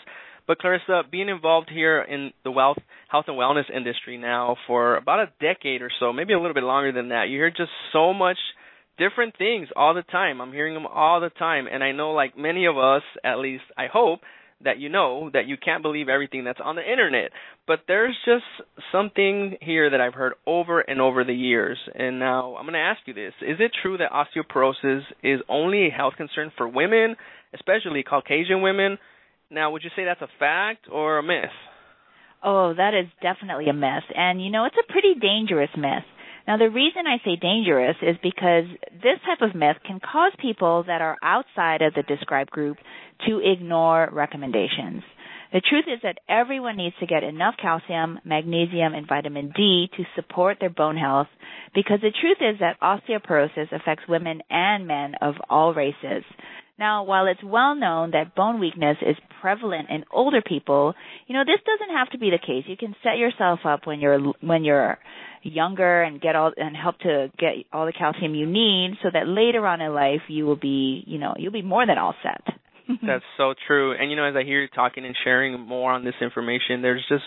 But 0.50 0.58
Clarissa, 0.58 1.04
being 1.12 1.30
involved 1.30 1.70
here 1.72 2.02
in 2.02 2.32
the 2.44 2.50
wealth, 2.50 2.80
health 3.08 3.26
and 3.28 3.38
wellness 3.38 3.70
industry 3.72 4.18
now 4.18 4.58
for 4.66 4.96
about 4.96 5.20
a 5.20 5.32
decade 5.40 5.84
or 5.84 5.92
so, 6.00 6.12
maybe 6.12 6.34
a 6.34 6.40
little 6.40 6.56
bit 6.56 6.64
longer 6.64 6.92
than 6.92 7.10
that, 7.10 7.26
you 7.30 7.38
hear 7.38 7.52
just 7.52 7.70
so 7.94 8.16
much 8.16 8.38
different 8.98 9.38
things 9.38 9.68
all 9.76 9.94
the 9.94 10.02
time. 10.02 10.42
I'm 10.42 10.52
hearing 10.52 10.74
them 10.74 10.88
all 10.88 11.22
the 11.22 11.30
time, 11.30 11.68
and 11.72 11.84
I 11.84 11.92
know, 11.92 12.14
like 12.14 12.36
many 12.36 12.66
of 12.66 12.80
us, 12.80 13.04
at 13.24 13.38
least 13.38 13.62
I 13.78 13.86
hope, 13.94 14.22
that 14.64 14.80
you 14.80 14.90
know 14.90 15.30
that 15.34 15.46
you 15.46 15.56
can't 15.56 15.84
believe 15.84 16.10
everything 16.10 16.46
that's 16.46 16.60
on 16.66 16.76
the 16.76 16.92
internet. 16.92 17.30
But 17.68 17.82
there's 17.88 18.18
just 18.26 18.44
something 18.92 19.56
here 19.62 19.92
that 19.92 20.02
I've 20.02 20.16
heard 20.16 20.34
over 20.48 20.82
and 20.82 21.00
over 21.00 21.24
the 21.24 21.32
years. 21.32 21.78
And 21.94 22.18
now 22.18 22.56
I'm 22.56 22.64
going 22.64 22.74
to 22.74 22.80
ask 22.80 23.02
you 23.06 23.14
this. 23.14 23.34
Is 23.44 23.58
it 23.60 23.70
true 23.84 24.00
that 24.00 24.12
osteoporosis 24.12 25.02
is 25.22 25.42
only 25.48 25.90
a 25.90 25.92
health 25.92 26.16
concern 26.18 26.52
for 26.58 26.68
women, 26.68 27.18
especially 27.54 28.02
Caucasian 28.02 28.64
women? 28.64 28.98
Now, 29.52 29.72
would 29.72 29.84
you 29.84 29.90
say 29.96 30.06
that's 30.06 30.22
a 30.22 30.30
fact 30.38 30.86
or 30.92 31.18
a 31.18 31.24
myth? 31.24 31.50
Oh, 32.44 32.74
that 32.74 32.94
is 32.94 33.08
definitely 33.22 33.68
a 33.68 33.74
myth. 33.74 34.06
And 34.16 34.44
you 34.44 34.52
know, 34.52 34.66
it's 34.66 34.78
a 34.78 34.92
pretty 34.92 35.16
dangerous 35.20 35.72
myth. 35.76 36.06
Now, 36.48 36.58
the 36.58 36.70
reason 36.70 37.04
I 37.06 37.18
say 37.24 37.36
dangerous 37.36 37.96
is 38.02 38.16
because 38.24 38.66
this 38.92 39.20
type 39.26 39.42
of 39.42 39.56
myth 39.56 39.78
can 39.86 40.00
cause 40.00 40.32
people 40.40 40.84
that 40.88 41.02
are 41.02 41.18
outside 41.24 41.82
of 41.82 41.94
the 41.94 42.04
described 42.04 42.50
group 42.50 42.78
to 43.28 43.40
ignore 43.44 44.10
recommendations. 44.12 45.04
The 45.52 45.62
truth 45.62 45.86
is 45.88 46.00
that 46.04 46.20
everyone 46.30 46.78
needs 46.78 46.96
to 47.00 47.08
get 47.08 47.24
enough 47.24 47.56
calcium, 47.60 48.20
magnesium, 48.24 48.94
and 48.94 49.08
vitamin 49.08 49.52
D 49.56 49.90
to 49.98 50.04
support 50.16 50.58
their 50.60 50.70
bone 50.70 50.98
health 50.98 51.28
because 51.74 52.00
the 52.02 52.14
truth 52.22 52.38
is 52.40 52.60
that 52.60 52.80
osteoporosis 52.82 53.72
affects 53.72 54.08
women 54.08 54.42
and 54.50 54.88
men 54.88 55.16
of 55.22 55.36
all 55.50 55.74
races. 55.74 56.24
Now, 56.80 57.04
while 57.04 57.28
it's 57.28 57.44
well 57.44 57.76
known 57.76 58.12
that 58.12 58.36
bone 58.36 58.62
weakness 58.62 58.96
is 59.02 59.18
prevalent 59.42 59.90
in 59.90 60.06
older 60.14 60.42
people, 60.42 60.94
you 61.28 61.36
know, 61.36 61.44
this 61.44 61.60
doesn't 61.66 61.94
have 61.94 62.10
to 62.12 62.18
be 62.18 62.30
the 62.30 62.40
case. 62.40 62.64
You 62.68 62.78
can 62.78 62.96
set 63.04 63.18
yourself 63.18 63.60
up 63.66 63.86
when 63.86 64.00
you're 64.00 64.20
when 64.40 64.64
you're 64.64 64.98
younger 65.44 66.02
and 66.02 66.22
get 66.22 66.38
all 66.38 66.54
and 66.56 66.78
help 66.78 66.98
to 67.00 67.32
get 67.38 67.66
all 67.74 67.86
the 67.86 67.92
calcium 67.92 68.34
you 68.34 68.46
need 68.46 68.94
so 69.04 69.10
that 69.12 69.28
later 69.28 69.68
on 69.68 69.82
in 69.82 69.94
life 69.94 70.22
you 70.30 70.46
will 70.46 70.56
be, 70.56 71.04
you 71.06 71.20
know, 71.20 71.34
you'll 71.38 71.52
be 71.52 71.62
more 71.62 71.86
than 71.86 71.98
all 71.98 72.16
set. 72.24 72.56
That's 73.06 73.26
so 73.36 73.54
true. 73.68 73.94
And 74.00 74.10
you 74.10 74.16
know, 74.16 74.26
as 74.26 74.36
I 74.38 74.44
hear 74.44 74.62
you 74.62 74.70
talking 74.74 75.06
and 75.06 75.16
sharing 75.24 75.60
more 75.60 75.92
on 75.92 76.06
this 76.06 76.16
information, 76.22 76.82
there's 76.82 77.06
just 77.10 77.24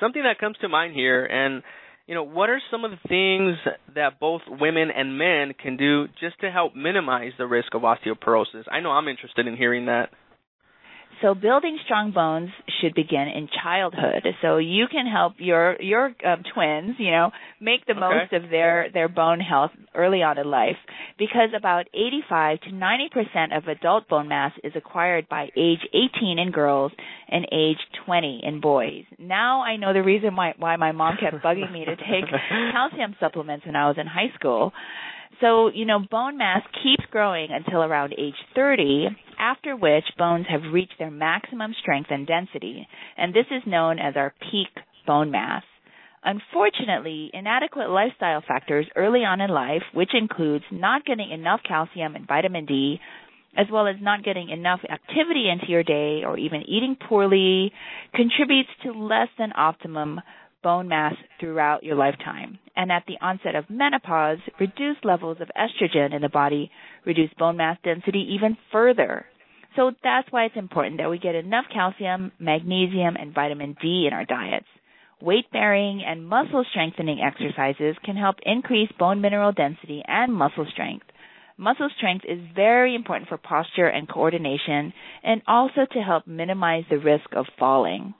something 0.00 0.22
that 0.24 0.40
comes 0.40 0.56
to 0.60 0.68
mind 0.68 0.94
here 0.94 1.24
and 1.24 1.62
you 2.08 2.14
know, 2.14 2.22
what 2.22 2.48
are 2.48 2.60
some 2.70 2.86
of 2.86 2.90
the 2.90 2.96
things 3.06 3.58
that 3.94 4.18
both 4.18 4.40
women 4.48 4.88
and 4.90 5.18
men 5.18 5.52
can 5.52 5.76
do 5.76 6.06
just 6.18 6.40
to 6.40 6.50
help 6.50 6.74
minimize 6.74 7.32
the 7.36 7.46
risk 7.46 7.74
of 7.74 7.82
osteoporosis? 7.82 8.64
I 8.72 8.80
know 8.80 8.90
I'm 8.90 9.08
interested 9.08 9.46
in 9.46 9.58
hearing 9.58 9.86
that. 9.86 10.08
So 11.22 11.34
building 11.34 11.78
strong 11.84 12.12
bones 12.12 12.50
should 12.80 12.94
begin 12.94 13.26
in 13.34 13.48
childhood. 13.62 14.22
So 14.40 14.58
you 14.58 14.86
can 14.90 15.06
help 15.06 15.34
your 15.38 15.80
your 15.80 16.14
uh, 16.24 16.36
twins, 16.54 16.96
you 16.98 17.10
know, 17.10 17.30
make 17.60 17.86
the 17.86 17.92
okay. 17.92 18.00
most 18.00 18.32
of 18.32 18.50
their 18.50 18.88
their 18.92 19.08
bone 19.08 19.40
health 19.40 19.72
early 19.94 20.22
on 20.22 20.38
in 20.38 20.48
life 20.48 20.76
because 21.18 21.50
about 21.56 21.86
85 21.92 22.60
to 22.60 22.70
90% 22.70 23.56
of 23.56 23.66
adult 23.66 24.08
bone 24.08 24.28
mass 24.28 24.52
is 24.62 24.72
acquired 24.76 25.28
by 25.28 25.48
age 25.56 25.80
18 25.92 26.38
in 26.38 26.52
girls 26.52 26.92
and 27.28 27.46
age 27.50 27.78
20 28.06 28.42
in 28.44 28.60
boys. 28.60 29.04
Now 29.18 29.62
I 29.62 29.76
know 29.76 29.92
the 29.92 30.02
reason 30.02 30.36
why 30.36 30.54
why 30.56 30.76
my 30.76 30.92
mom 30.92 31.16
kept 31.20 31.36
bugging 31.44 31.72
me 31.72 31.84
to 31.84 31.96
take 31.96 32.30
calcium 32.72 33.16
supplements 33.18 33.66
when 33.66 33.74
I 33.74 33.88
was 33.88 33.96
in 33.98 34.06
high 34.06 34.32
school. 34.38 34.72
So, 35.40 35.70
you 35.72 35.84
know, 35.84 36.00
bone 36.10 36.36
mass 36.36 36.62
keeps 36.82 37.04
growing 37.10 37.48
until 37.52 37.82
around 37.82 38.12
age 38.18 38.34
30, 38.56 39.08
after 39.38 39.76
which 39.76 40.04
bones 40.16 40.46
have 40.48 40.72
reached 40.72 40.98
their 40.98 41.10
maximum 41.10 41.74
strength 41.80 42.10
and 42.10 42.26
density, 42.26 42.86
and 43.16 43.32
this 43.32 43.46
is 43.50 43.62
known 43.66 43.98
as 43.98 44.14
our 44.16 44.34
peak 44.50 44.68
bone 45.06 45.30
mass. 45.30 45.62
Unfortunately, 46.24 47.30
inadequate 47.32 47.88
lifestyle 47.88 48.42
factors 48.46 48.86
early 48.96 49.20
on 49.20 49.40
in 49.40 49.50
life, 49.50 49.82
which 49.94 50.10
includes 50.14 50.64
not 50.72 51.04
getting 51.06 51.30
enough 51.30 51.60
calcium 51.66 52.16
and 52.16 52.26
vitamin 52.26 52.66
D, 52.66 53.00
as 53.56 53.66
well 53.72 53.86
as 53.86 53.96
not 54.00 54.24
getting 54.24 54.50
enough 54.50 54.80
activity 54.90 55.48
into 55.50 55.70
your 55.70 55.82
day 55.82 56.22
or 56.24 56.36
even 56.36 56.62
eating 56.62 56.96
poorly, 57.08 57.72
contributes 58.14 58.68
to 58.82 58.92
less 58.92 59.28
than 59.38 59.52
optimum 59.56 60.20
bone 60.62 60.88
mass 60.88 61.14
throughout 61.40 61.82
your 61.84 61.96
lifetime. 61.96 62.58
And 62.76 62.92
at 62.92 63.04
the 63.06 63.18
onset 63.20 63.54
of 63.54 63.70
menopause, 63.70 64.38
reduced 64.60 65.04
levels 65.04 65.38
of 65.40 65.50
estrogen 65.56 66.14
in 66.14 66.22
the 66.22 66.28
body 66.28 66.70
reduce 67.04 67.32
bone 67.38 67.56
mass 67.56 67.78
density 67.84 68.34
even 68.34 68.56
further. 68.72 69.26
So 69.76 69.92
that's 70.02 70.30
why 70.30 70.44
it's 70.44 70.56
important 70.56 70.98
that 70.98 71.10
we 71.10 71.18
get 71.18 71.34
enough 71.34 71.66
calcium, 71.72 72.32
magnesium, 72.38 73.16
and 73.16 73.34
vitamin 73.34 73.76
D 73.80 74.06
in 74.06 74.12
our 74.12 74.24
diets. 74.24 74.66
Weight 75.20 75.50
bearing 75.52 76.02
and 76.06 76.28
muscle 76.28 76.64
strengthening 76.70 77.20
exercises 77.20 77.96
can 78.04 78.16
help 78.16 78.36
increase 78.42 78.90
bone 78.98 79.20
mineral 79.20 79.52
density 79.52 80.02
and 80.06 80.32
muscle 80.32 80.66
strength. 80.72 81.06
Muscle 81.56 81.90
strength 81.96 82.24
is 82.24 82.38
very 82.54 82.94
important 82.94 83.28
for 83.28 83.36
posture 83.36 83.88
and 83.88 84.08
coordination 84.08 84.92
and 85.24 85.42
also 85.48 85.86
to 85.92 86.00
help 86.00 86.26
minimize 86.28 86.84
the 86.88 86.98
risk 86.98 87.26
of 87.32 87.46
falling. 87.58 88.14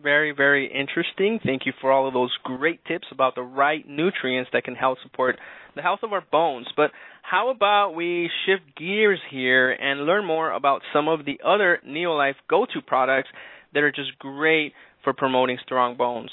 Very, 0.00 0.32
very 0.32 0.66
interesting. 0.66 1.38
Thank 1.44 1.66
you 1.66 1.72
for 1.80 1.92
all 1.92 2.08
of 2.08 2.14
those 2.14 2.34
great 2.42 2.84
tips 2.86 3.06
about 3.10 3.34
the 3.34 3.42
right 3.42 3.86
nutrients 3.88 4.50
that 4.52 4.64
can 4.64 4.74
help 4.74 4.98
support 5.02 5.36
the 5.76 5.82
health 5.82 6.00
of 6.02 6.12
our 6.12 6.24
bones. 6.32 6.66
But 6.76 6.90
how 7.22 7.50
about 7.50 7.92
we 7.94 8.30
shift 8.46 8.76
gears 8.76 9.20
here 9.30 9.70
and 9.70 10.06
learn 10.06 10.24
more 10.24 10.50
about 10.50 10.82
some 10.92 11.08
of 11.08 11.24
the 11.24 11.40
other 11.44 11.80
Neolife 11.86 12.34
go 12.48 12.66
to 12.66 12.82
products 12.82 13.28
that 13.74 13.82
are 13.82 13.92
just 13.92 14.18
great 14.18 14.72
for 15.04 15.12
promoting 15.12 15.58
strong 15.62 15.96
bones? 15.96 16.30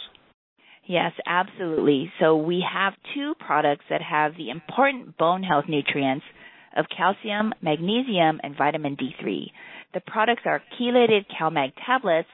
Yes, 0.88 1.12
absolutely. 1.28 2.12
So 2.19 2.36
we 2.36 2.65
have 2.74 2.93
two 3.13 3.34
products 3.39 3.86
that 3.89 4.02
have 4.02 4.36
the 4.36 4.50
important 4.50 5.17
bone 5.17 5.43
health 5.43 5.65
nutrients 5.67 6.26
of 6.76 6.86
calcium, 6.95 7.54
magnesium, 7.62 8.39
and 8.41 8.58
vitamin 8.58 8.95
D3. 8.95 9.52
The 9.93 10.02
products 10.02 10.43
are 10.45 10.62
chelated 10.80 11.26
CalMag 11.39 11.74
tablets 11.86 12.30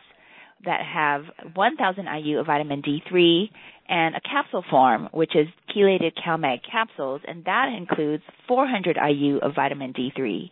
that 0.66 0.82
have 0.82 1.24
1000 1.54 2.06
IU 2.24 2.40
of 2.40 2.46
vitamin 2.46 2.82
D3 2.82 3.50
and 3.88 4.16
a 4.16 4.22
capsule 4.22 4.64
form, 4.70 5.10
which 5.12 5.36
is 5.36 5.48
chelated 5.76 6.14
CalMag 6.26 6.60
capsules, 6.70 7.22
and 7.28 7.46
that 7.46 7.70
includes 7.78 8.24
400 8.48 8.98
IU 9.10 9.38
of 9.38 9.56
vitamin 9.56 9.94
D3. 9.94 10.50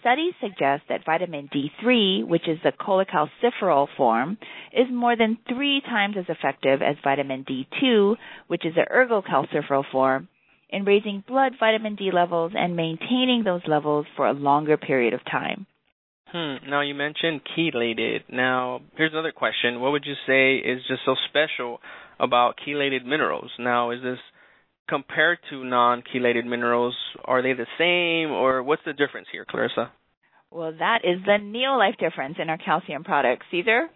Studies 0.00 0.34
suggest 0.40 0.82
that 0.88 1.04
vitamin 1.04 1.48
D3, 1.54 2.26
which 2.26 2.48
is 2.48 2.58
the 2.64 2.72
cholecalciferol 2.72 3.86
form, 3.96 4.36
is 4.72 4.86
more 4.90 5.16
than 5.16 5.38
three 5.48 5.80
times 5.80 6.16
as 6.18 6.24
effective 6.28 6.82
as 6.82 6.96
vitamin 7.04 7.44
D2, 7.44 8.16
which 8.48 8.66
is 8.66 8.74
the 8.74 8.86
ergocalciferol 8.92 9.84
form, 9.92 10.28
in 10.70 10.84
raising 10.84 11.22
blood 11.26 11.52
vitamin 11.60 11.94
D 11.94 12.10
levels 12.12 12.52
and 12.56 12.74
maintaining 12.74 13.44
those 13.44 13.62
levels 13.68 14.06
for 14.16 14.26
a 14.26 14.32
longer 14.32 14.76
period 14.76 15.14
of 15.14 15.24
time. 15.24 15.66
Hmm. 16.32 16.68
Now 16.68 16.80
you 16.80 16.94
mentioned 16.94 17.42
chelated. 17.56 18.20
Now 18.30 18.80
here's 18.96 19.12
another 19.12 19.32
question. 19.32 19.80
What 19.80 19.92
would 19.92 20.04
you 20.04 20.14
say 20.26 20.56
is 20.56 20.82
just 20.88 21.02
so 21.04 21.14
special 21.28 21.80
about 22.18 22.56
chelated 22.66 23.04
minerals? 23.04 23.50
Now 23.58 23.90
is 23.90 24.02
this 24.02 24.18
compared 24.88 25.38
to 25.50 25.64
non-chelated 25.64 26.44
minerals? 26.44 26.94
Are 27.24 27.42
they 27.42 27.52
the 27.52 27.66
same, 27.78 28.32
or 28.32 28.62
what's 28.62 28.82
the 28.84 28.92
difference 28.92 29.28
here, 29.32 29.44
Clarissa? 29.48 29.90
Well, 30.50 30.72
that 30.78 31.00
is 31.04 31.18
the 31.24 31.38
Neolife 31.40 31.98
difference 31.98 32.36
in 32.40 32.48
our 32.48 32.58
calcium 32.58 33.04
products, 33.04 33.46
Cesar. 33.50 33.88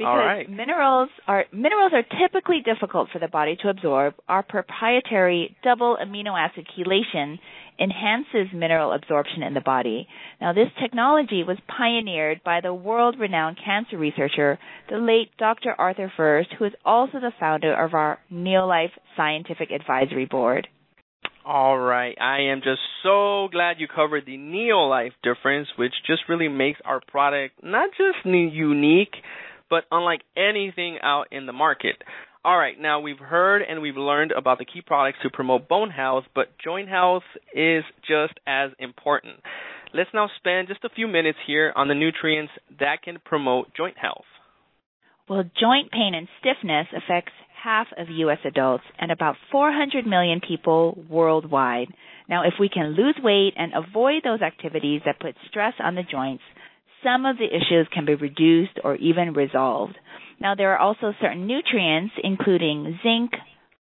Because 0.00 0.16
right. 0.16 0.50
minerals 0.50 1.10
are 1.28 1.44
minerals 1.52 1.92
are 1.92 2.04
typically 2.18 2.62
difficult 2.64 3.10
for 3.12 3.18
the 3.18 3.28
body 3.28 3.56
to 3.62 3.68
absorb. 3.68 4.14
Our 4.28 4.42
proprietary 4.42 5.54
double 5.62 5.98
amino 6.02 6.32
acid 6.38 6.66
chelation 6.74 7.38
enhances 7.78 8.52
mineral 8.54 8.92
absorption 8.92 9.42
in 9.42 9.52
the 9.52 9.60
body. 9.60 10.08
Now, 10.40 10.54
this 10.54 10.68
technology 10.80 11.44
was 11.46 11.58
pioneered 11.66 12.42
by 12.42 12.60
the 12.62 12.72
world-renowned 12.72 13.58
cancer 13.62 13.98
researcher, 13.98 14.58
the 14.88 14.96
late 14.96 15.30
Dr. 15.38 15.74
Arthur 15.78 16.10
Furst, 16.16 16.48
who 16.58 16.64
is 16.64 16.72
also 16.84 17.20
the 17.20 17.32
founder 17.38 17.74
of 17.74 17.92
our 17.92 18.18
Neolife 18.32 18.92
Scientific 19.16 19.70
Advisory 19.70 20.26
Board. 20.26 20.66
All 21.44 21.78
right. 21.78 22.16
I 22.20 22.52
am 22.52 22.60
just 22.62 22.80
so 23.02 23.48
glad 23.50 23.76
you 23.80 23.88
covered 23.88 24.26
the 24.26 24.36
Neolife 24.36 25.12
difference, 25.22 25.68
which 25.76 25.92
just 26.06 26.22
really 26.28 26.48
makes 26.48 26.80
our 26.84 27.00
product 27.08 27.62
not 27.62 27.90
just 27.92 28.26
unique, 28.26 29.14
but 29.70 29.84
unlike 29.90 30.22
anything 30.36 30.98
out 31.02 31.28
in 31.30 31.46
the 31.46 31.52
market. 31.52 31.96
All 32.44 32.58
right, 32.58 32.78
now 32.78 33.00
we've 33.00 33.18
heard 33.18 33.62
and 33.62 33.80
we've 33.80 33.96
learned 33.96 34.32
about 34.32 34.58
the 34.58 34.64
key 34.64 34.82
products 34.84 35.18
to 35.22 35.30
promote 35.30 35.68
bone 35.68 35.90
health, 35.90 36.24
but 36.34 36.58
joint 36.62 36.88
health 36.88 37.22
is 37.54 37.84
just 38.06 38.34
as 38.46 38.70
important. 38.78 39.36
Let's 39.92 40.10
now 40.14 40.28
spend 40.36 40.68
just 40.68 40.84
a 40.84 40.88
few 40.88 41.06
minutes 41.06 41.38
here 41.46 41.72
on 41.74 41.88
the 41.88 41.94
nutrients 41.94 42.52
that 42.78 43.02
can 43.02 43.18
promote 43.24 43.74
joint 43.76 43.98
health. 43.98 44.24
Well, 45.28 45.42
joint 45.42 45.92
pain 45.92 46.14
and 46.14 46.28
stiffness 46.40 46.86
affects 46.96 47.32
half 47.62 47.88
of 47.96 48.08
U.S. 48.08 48.38
adults 48.44 48.84
and 48.98 49.12
about 49.12 49.36
400 49.52 50.06
million 50.06 50.40
people 50.40 51.04
worldwide. 51.08 51.88
Now, 52.28 52.44
if 52.46 52.54
we 52.58 52.68
can 52.68 52.96
lose 52.96 53.16
weight 53.22 53.52
and 53.56 53.72
avoid 53.74 54.22
those 54.24 54.40
activities 54.40 55.02
that 55.04 55.20
put 55.20 55.34
stress 55.48 55.74
on 55.78 55.94
the 55.94 56.02
joints, 56.02 56.42
some 57.04 57.26
of 57.26 57.38
the 57.38 57.46
issues 57.46 57.88
can 57.92 58.04
be 58.04 58.14
reduced 58.14 58.78
or 58.84 58.96
even 58.96 59.32
resolved. 59.32 59.96
Now, 60.40 60.54
there 60.54 60.72
are 60.72 60.78
also 60.78 61.12
certain 61.20 61.46
nutrients, 61.46 62.14
including 62.22 62.98
zinc, 63.02 63.32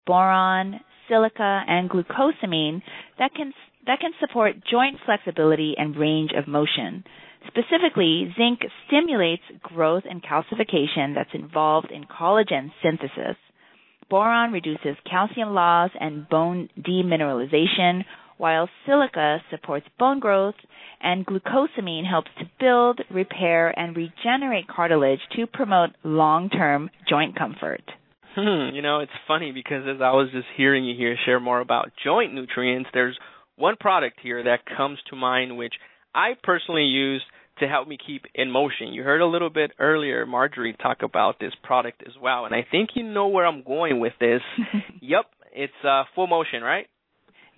boron, 0.05 0.79
silica, 1.07 1.63
and 1.67 1.89
glucosamine, 1.89 2.81
that 3.17 3.33
can 3.33 3.53
that 3.87 3.99
can 3.99 4.11
support 4.19 4.55
joint 4.69 4.97
flexibility 5.05 5.73
and 5.77 5.95
range 5.95 6.31
of 6.37 6.47
motion. 6.47 7.03
Specifically, 7.47 8.33
zinc 8.37 8.59
stimulates 8.87 9.41
growth 9.63 10.03
and 10.07 10.21
calcification 10.21 11.15
that's 11.15 11.33
involved 11.33 11.89
in 11.89 12.03
collagen 12.03 12.71
synthesis. 12.83 13.37
Boron 14.09 14.51
reduces 14.51 14.97
calcium 15.09 15.53
loss 15.53 15.91
and 15.99 16.27
bone 16.27 16.69
demineralization, 16.79 18.03
while 18.39 18.69
silica 18.85 19.39
supports 19.51 19.85
bone 19.99 20.19
growth 20.19 20.55
and 21.01 21.25
glucosamine 21.25 22.09
helps 22.09 22.31
to 22.39 22.49
build, 22.59 22.99
repair, 23.11 23.77
and 23.77 23.95
regenerate 23.95 24.67
cartilage 24.67 25.19
to 25.35 25.45
promote 25.45 25.91
long-term 26.03 26.89
joint 27.07 27.37
comfort. 27.37 27.83
Hmm, 28.35 28.73
you 28.73 28.81
know, 28.81 28.99
it's 28.99 29.11
funny 29.27 29.51
because 29.51 29.83
as 29.83 30.01
I 30.01 30.11
was 30.11 30.29
just 30.31 30.47
hearing 30.55 30.85
you 30.85 30.95
here 30.95 31.15
share 31.25 31.39
more 31.39 31.59
about 31.59 31.91
joint 32.03 32.33
nutrients, 32.33 32.89
there's 32.93 33.17
one 33.55 33.75
product 33.79 34.19
here 34.23 34.43
that 34.43 34.65
comes 34.77 34.99
to 35.09 35.15
mind 35.15 35.57
which 35.57 35.73
I 36.15 36.31
personally 36.41 36.83
use 36.83 37.21
to 37.59 37.67
help 37.67 37.87
me 37.87 37.97
keep 38.05 38.23
in 38.33 38.51
motion. 38.51 38.93
You 38.93 39.03
heard 39.03 39.21
a 39.21 39.25
little 39.25 39.49
bit 39.49 39.71
earlier 39.79 40.25
Marjorie 40.25 40.75
talk 40.81 41.03
about 41.03 41.39
this 41.39 41.51
product 41.63 42.03
as 42.07 42.13
well, 42.21 42.45
and 42.45 42.55
I 42.55 42.65
think 42.69 42.91
you 42.95 43.03
know 43.03 43.27
where 43.27 43.45
I'm 43.45 43.63
going 43.63 43.99
with 43.99 44.13
this. 44.19 44.41
yep, 45.01 45.25
it's 45.53 45.73
uh, 45.83 46.03
full 46.15 46.27
motion, 46.27 46.61
right? 46.61 46.87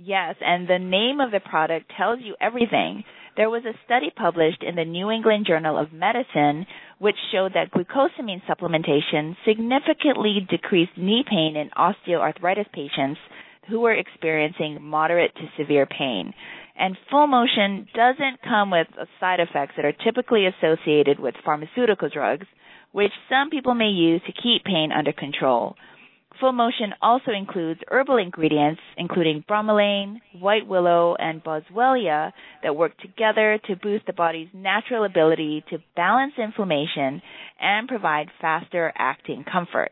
Yes, 0.04 0.36
and 0.42 0.68
the 0.68 0.80
name 0.80 1.20
of 1.20 1.30
the 1.30 1.40
product 1.40 1.92
tells 1.96 2.20
you 2.22 2.36
everything. 2.42 3.04
There 3.38 3.52
was 3.52 3.64
a 3.66 3.78
study 3.86 4.10
published 4.10 4.64
in 4.64 4.76
the 4.76 4.84
New 4.84 5.12
England 5.12 5.46
Journal 5.48 5.78
of 5.78 5.94
Medicine 5.94 6.66
which 6.98 7.16
showed 7.32 7.54
that 7.54 7.70
glucosamine 7.70 8.42
supplementation 8.50 9.36
significantly 9.46 10.40
decreased 10.50 10.98
knee 10.98 11.24
pain 11.30 11.56
in 11.56 11.70
osteoarthritis 11.78 12.72
patients 12.74 13.20
who 13.70 13.80
were 13.82 13.94
experiencing 13.94 14.82
moderate 14.82 15.36
to 15.36 15.50
severe 15.56 15.86
pain. 15.86 16.34
And 16.76 16.98
full 17.12 17.28
motion 17.28 17.88
doesn't 17.94 18.42
come 18.42 18.72
with 18.72 18.88
side 19.20 19.40
effects 19.40 19.74
that 19.76 19.86
are 19.86 19.94
typically 20.04 20.48
associated 20.48 21.20
with 21.20 21.36
pharmaceutical 21.46 22.10
drugs, 22.10 22.48
which 22.92 23.12
some 23.30 23.52
people 23.52 23.76
may 23.76 23.90
use 23.90 24.22
to 24.26 24.34
keep 24.34 24.64
pain 24.64 24.92
under 24.92 25.14
control. 25.14 25.76
Full 26.40 26.54
motion 26.54 26.94
also 27.02 27.32
includes 27.32 27.82
herbal 27.88 28.18
ingredients, 28.18 28.82
including 28.98 29.44
bromelain, 29.48 30.22
white 30.40 30.66
willow, 30.66 31.16
and 31.20 31.44
boswellia, 31.44 32.32
that 32.64 32.76
work 32.76 32.98
together 32.98 33.60
to 33.68 33.76
boost 33.76 34.06
the 34.08 34.14
body's 34.14 34.48
natural 34.54 35.04
ability 35.04 35.64
to 35.70 35.78
balance 35.96 36.34
inflammation 36.42 37.22
and 37.60 37.88
provide 37.88 38.28
faster 38.40 38.92
acting 38.98 39.44
comfort. 39.44 39.92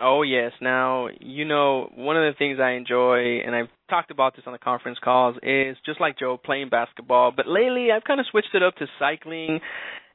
Oh 0.00 0.22
yes. 0.22 0.52
Now 0.60 1.08
you 1.20 1.44
know 1.44 1.90
one 1.94 2.16
of 2.16 2.22
the 2.32 2.38
things 2.38 2.58
I 2.60 2.72
enjoy, 2.72 3.40
and 3.44 3.54
I've 3.54 3.68
talked 3.90 4.10
about 4.10 4.36
this 4.36 4.44
on 4.46 4.52
the 4.52 4.58
conference 4.58 4.98
calls, 5.02 5.36
is 5.42 5.76
just 5.84 6.00
like 6.00 6.18
Joe 6.18 6.38
playing 6.42 6.70
basketball. 6.70 7.32
But 7.36 7.46
lately, 7.46 7.88
I've 7.94 8.04
kind 8.04 8.20
of 8.20 8.26
switched 8.30 8.54
it 8.54 8.62
up 8.62 8.76
to 8.76 8.86
cycling, 8.98 9.60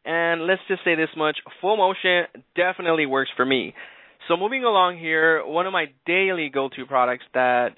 and 0.05 0.47
let's 0.47 0.61
just 0.67 0.83
say 0.83 0.95
this 0.95 1.09
much: 1.15 1.37
full 1.61 1.77
motion 1.77 2.25
definitely 2.55 3.05
works 3.05 3.31
for 3.35 3.45
me. 3.45 3.73
So 4.27 4.37
moving 4.37 4.63
along 4.63 4.99
here, 4.99 5.45
one 5.45 5.67
of 5.67 5.73
my 5.73 5.85
daily 6.05 6.49
go-to 6.53 6.85
products 6.85 7.25
that 7.33 7.71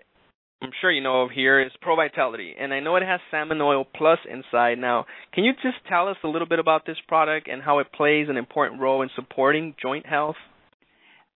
I'm 0.62 0.70
sure 0.80 0.92
you 0.92 1.02
know 1.02 1.24
of 1.24 1.32
here 1.32 1.60
is 1.60 1.72
Pro 1.82 1.96
Vitality, 1.96 2.54
and 2.60 2.74
I 2.74 2.80
know 2.80 2.96
it 2.96 3.04
has 3.04 3.20
salmon 3.32 3.62
oil 3.62 3.84
plus 3.84 4.20
inside. 4.30 4.78
Now, 4.78 5.06
can 5.34 5.44
you 5.44 5.54
just 5.54 5.78
tell 5.90 6.08
us 6.08 6.18
a 6.24 6.28
little 6.28 6.48
bit 6.48 6.60
about 6.60 6.86
this 6.86 6.98
product 7.08 7.48
and 7.48 7.62
how 7.62 7.80
it 7.80 7.92
plays 7.92 8.28
an 8.30 8.38
important 8.38 8.80
role 8.80 9.02
in 9.02 9.10
supporting 9.16 9.76
joint 9.82 10.06
health? 10.06 10.36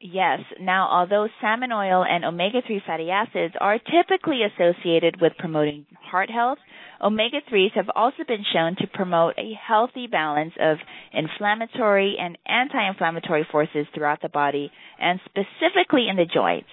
Yes. 0.02 0.40
Now, 0.62 0.88
although 0.90 1.28
salmon 1.42 1.74
oil 1.74 2.06
and 2.10 2.24
omega 2.24 2.62
3 2.66 2.82
fatty 2.88 3.12
acids 3.12 3.54
are 3.60 3.78
typically 3.78 4.42
associated 4.44 5.20
with 5.20 5.34
promoting 5.38 5.86
heart 6.10 6.30
health, 6.30 6.58
omega 7.04 7.42
3s 7.52 7.74
have 7.74 7.90
also 7.94 8.24
been 8.26 8.46
shown 8.54 8.78
to 8.78 8.88
promote 8.88 9.34
a 9.38 9.52
healthy 9.56 10.08
balance 10.08 10.54
of 10.58 10.78
inflammatory 11.12 12.16
and 12.18 12.38
anti 12.48 12.88
inflammatory 12.88 13.46
forces 13.52 13.88
throughout 13.94 14.22
the 14.22 14.30
body 14.30 14.72
and 15.00 15.20
specifically 15.26 16.08
in 16.10 16.16
the 16.16 16.26
joints. 16.26 16.70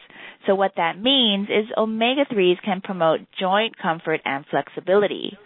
So, 0.47 0.55
what 0.55 0.73
that 0.77 0.97
means 0.97 1.49
is 1.49 1.67
omega 1.77 2.27
3s 2.33 2.63
can 2.65 2.81
promote 2.81 3.21
joint 3.41 3.77
comfort 3.77 4.21
and 4.25 4.45
flexibility. 4.49 5.37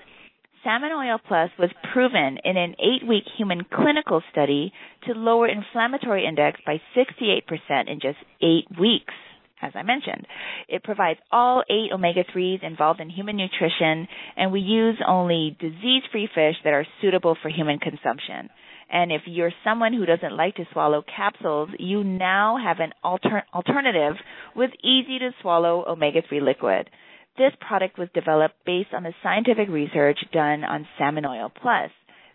Salmon 0.62 0.90
Oil 0.92 1.18
Plus 1.26 1.50
was 1.58 1.70
proven 1.92 2.38
in 2.44 2.56
an 2.56 2.74
eight 2.78 3.06
week 3.08 3.24
human 3.38 3.64
clinical 3.64 4.22
study 4.30 4.72
to 5.06 5.14
lower 5.14 5.48
inflammatory 5.48 6.26
index 6.26 6.60
by 6.66 6.80
68% 6.94 7.88
in 7.88 7.98
just 8.00 8.18
eight 8.42 8.66
weeks. 8.78 9.14
As 9.62 9.72
I 9.74 9.82
mentioned, 9.82 10.26
it 10.68 10.82
provides 10.82 11.20
all 11.30 11.62
eight 11.70 11.92
omega 11.92 12.24
3s 12.24 12.62
involved 12.62 13.00
in 13.00 13.10
human 13.10 13.36
nutrition, 13.36 14.08
and 14.36 14.52
we 14.52 14.60
use 14.60 14.96
only 15.06 15.56
disease 15.60 16.02
free 16.12 16.28
fish 16.34 16.56
that 16.64 16.72
are 16.72 16.86
suitable 17.00 17.36
for 17.40 17.50
human 17.50 17.78
consumption. 17.78 18.48
And 18.90 19.12
if 19.12 19.22
you're 19.26 19.52
someone 19.62 19.92
who 19.92 20.04
doesn't 20.04 20.36
like 20.36 20.56
to 20.56 20.64
swallow 20.72 21.02
capsules, 21.16 21.70
you 21.78 22.02
now 22.02 22.58
have 22.62 22.80
an 22.80 22.92
alter- 23.04 23.44
alternative 23.54 24.16
with 24.56 24.70
easy 24.82 25.18
to 25.20 25.30
swallow 25.40 25.84
omega 25.86 26.20
3 26.28 26.40
liquid. 26.40 26.90
This 27.36 27.52
product 27.60 27.98
was 27.98 28.08
developed 28.14 28.56
based 28.66 28.92
on 28.92 29.02
the 29.02 29.14
scientific 29.22 29.68
research 29.68 30.18
done 30.32 30.64
on 30.64 30.86
salmon 30.98 31.24
oil 31.24 31.50
plus. 31.50 31.90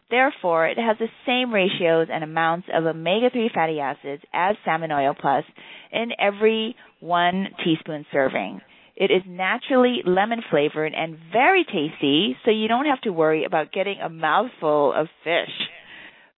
Therefore, 0.10 0.67
it 0.67 0.77
has 0.77 0.97
the 0.99 1.10
same 1.25 1.53
ratios 1.53 2.08
and 2.12 2.23
amounts 2.23 2.67
of 2.73 2.86
omega-3 2.86 3.53
fatty 3.53 3.79
acids 3.79 4.23
as 4.34 4.55
salmon 4.63 4.91
oil 4.91 5.15
plus 5.19 5.43
in 5.91 6.12
every 6.19 6.75
one 6.99 7.47
teaspoon 7.63 8.05
serving. 8.12 8.62
It 8.95 9.12
is 9.12 9.23
naturally 9.27 10.01
lemon 10.05 10.41
flavored 10.49 10.93
and 10.93 11.17
very 11.31 11.65
tasty, 11.65 12.38
so 12.45 12.51
you 12.51 12.67
don't 12.67 12.86
have 12.86 13.01
to 13.01 13.12
worry 13.12 13.43
about 13.43 13.73
getting 13.73 13.99
a 13.99 14.10
mouthful 14.10 14.93
of 14.93 15.08
fish. 15.23 15.51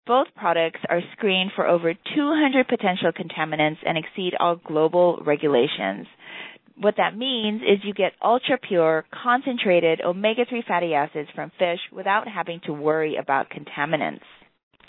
Both 0.07 0.27
products 0.35 0.79
are 0.89 1.01
screened 1.11 1.51
for 1.55 1.67
over 1.67 1.93
200 1.93 2.67
potential 2.67 3.11
contaminants 3.11 3.79
and 3.85 3.97
exceed 3.97 4.33
all 4.39 4.55
global 4.55 5.21
regulations 5.25 6.07
what 6.79 6.95
that 6.97 7.17
means 7.17 7.61
is 7.61 7.79
you 7.83 7.93
get 7.93 8.13
ultra 8.23 8.57
pure, 8.57 9.05
concentrated 9.23 10.01
omega 10.01 10.45
3 10.47 10.63
fatty 10.67 10.93
acids 10.93 11.29
from 11.33 11.51
fish 11.57 11.79
without 11.91 12.27
having 12.27 12.59
to 12.65 12.73
worry 12.73 13.15
about 13.15 13.47
contaminants. 13.49 14.21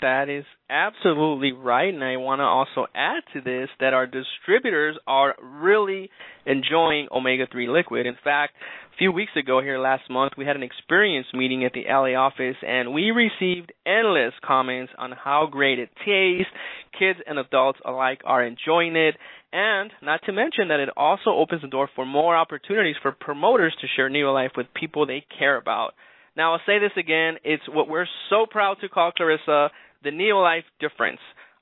That 0.01 0.29
is 0.29 0.45
absolutely 0.69 1.51
right. 1.51 1.93
And 1.93 2.03
I 2.03 2.17
want 2.17 2.39
to 2.39 2.43
also 2.43 2.87
add 2.95 3.21
to 3.33 3.41
this 3.41 3.69
that 3.79 3.93
our 3.93 4.07
distributors 4.07 4.97
are 5.05 5.35
really 5.41 6.09
enjoying 6.45 7.07
omega 7.11 7.47
3 7.51 7.67
liquid. 7.67 8.05
In 8.05 8.15
fact, 8.23 8.53
a 8.93 8.97
few 8.97 9.11
weeks 9.11 9.31
ago 9.35 9.61
here 9.61 9.77
last 9.77 10.09
month, 10.09 10.33
we 10.37 10.45
had 10.45 10.55
an 10.55 10.63
experience 10.63 11.27
meeting 11.33 11.65
at 11.65 11.73
the 11.73 11.83
LA 11.89 12.17
office 12.17 12.55
and 12.65 12.93
we 12.93 13.11
received 13.11 13.73
endless 13.85 14.33
comments 14.45 14.93
on 14.97 15.11
how 15.11 15.47
great 15.51 15.79
it 15.79 15.89
tastes. 16.05 16.51
Kids 16.97 17.19
and 17.27 17.37
adults 17.37 17.79
alike 17.85 18.21
are 18.23 18.43
enjoying 18.43 18.95
it. 18.95 19.15
And 19.51 19.91
not 20.01 20.21
to 20.27 20.31
mention 20.31 20.69
that 20.69 20.79
it 20.79 20.89
also 20.95 21.31
opens 21.31 21.61
the 21.61 21.67
door 21.67 21.89
for 21.95 22.05
more 22.05 22.37
opportunities 22.37 22.95
for 23.01 23.11
promoters 23.11 23.75
to 23.81 23.87
share 23.95 24.09
Neolife 24.09 24.55
with 24.55 24.67
people 24.73 25.05
they 25.05 25.25
care 25.37 25.57
about. 25.57 25.93
Now, 26.37 26.53
I'll 26.53 26.61
say 26.65 26.79
this 26.79 26.91
again. 26.95 27.35
It's 27.43 27.63
what 27.67 27.89
we're 27.89 28.07
so 28.29 28.45
proud 28.49 28.77
to 28.81 28.89
call, 28.89 29.11
Clarissa, 29.11 29.71
the 30.03 30.09
Neolife 30.09 30.63
difference. 30.79 31.19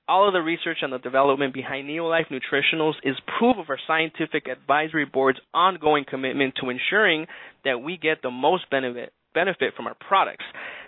All 0.07 0.27
of 0.27 0.33
the 0.33 0.41
research 0.41 0.77
and 0.81 0.93
the 0.93 0.99
development 0.99 1.53
behind 1.53 1.89
Neolife 1.89 2.31
Nutritionals 2.31 2.93
is 3.03 3.15
proof 3.37 3.57
of 3.57 3.69
our 3.69 3.79
scientific 3.87 4.47
advisory 4.47 5.05
board's 5.05 5.39
ongoing 5.53 6.05
commitment 6.09 6.55
to 6.61 6.69
ensuring 6.69 7.27
that 7.65 7.81
we 7.81 7.97
get 7.97 8.21
the 8.21 8.31
most 8.31 8.69
benefit 8.69 9.11
benefit 9.33 9.73
from 9.75 9.85
our 9.85 9.95
products. 10.07 10.45